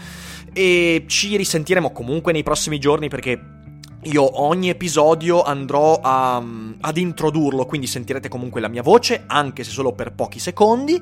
e 0.52 1.06
ci 1.08 1.38
risentiremo 1.38 1.92
comunque 1.92 2.34
nei 2.34 2.44
prossimi 2.44 2.78
giorni 2.78 3.08
perché 3.08 3.59
io 4.04 4.42
ogni 4.42 4.70
episodio 4.70 5.44
andrò 5.44 6.00
a, 6.02 6.42
ad 6.80 6.98
introdurlo, 6.98 7.66
quindi 7.66 7.86
sentirete 7.86 8.30
comunque 8.30 8.62
la 8.62 8.70
mia 8.70 8.82
voce, 8.82 9.24
anche 9.28 9.66
se 9.66 9.72
solo 9.72 9.92
per 9.92 10.14
pochi 10.14 10.40
secondi, 10.40 10.98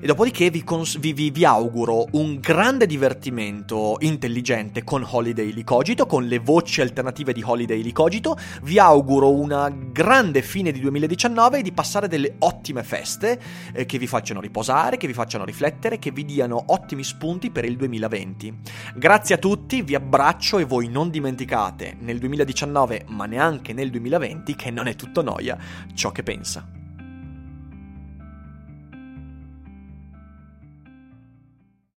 e 0.00 0.06
dopodiché 0.06 0.48
vi, 0.48 0.64
cons- 0.64 0.98
vi, 0.98 1.12
vi, 1.12 1.30
vi 1.30 1.44
auguro 1.44 2.06
un 2.12 2.38
grande 2.40 2.86
divertimento 2.86 3.98
intelligente 4.00 4.82
con 4.82 5.06
Holiday 5.06 5.52
Licogito, 5.52 6.06
con 6.06 6.24
le 6.26 6.38
voci 6.38 6.80
alternative 6.80 7.34
di 7.34 7.42
Holiday 7.44 7.82
Licogito, 7.82 8.38
vi 8.62 8.78
auguro 8.78 9.30
una 9.30 9.70
grande 9.70 10.40
fine 10.40 10.72
di 10.72 10.80
2019 10.80 11.58
e 11.58 11.62
di 11.62 11.72
passare 11.72 12.08
delle 12.08 12.36
ottime 12.38 12.82
feste 12.82 13.38
eh, 13.74 13.84
che 13.84 13.98
vi 13.98 14.06
facciano 14.06 14.40
riposare, 14.40 14.96
che 14.96 15.06
vi 15.06 15.12
facciano 15.12 15.44
riflettere, 15.44 15.98
che 15.98 16.12
vi 16.12 16.24
diano 16.24 16.64
ottimi 16.68 17.04
spunti 17.04 17.50
per 17.50 17.66
il 17.66 17.76
2020. 17.76 18.58
Grazie 18.94 19.34
a 19.34 19.38
tutti, 19.38 19.82
vi 19.82 19.94
abbraccio 19.94 20.56
e 20.56 20.64
voi 20.64 20.88
non 20.88 21.10
dimenticate 21.10 21.94
nel 22.00 22.16
2019 22.18 22.36
2019, 22.44 23.04
ma 23.08 23.26
neanche 23.26 23.72
nel 23.72 23.90
2020, 23.90 24.54
che 24.54 24.70
non 24.70 24.86
è 24.86 24.94
tutto 24.94 25.22
noia 25.22 25.58
ciò 25.94 26.12
che 26.12 26.22
pensa. 26.22 26.77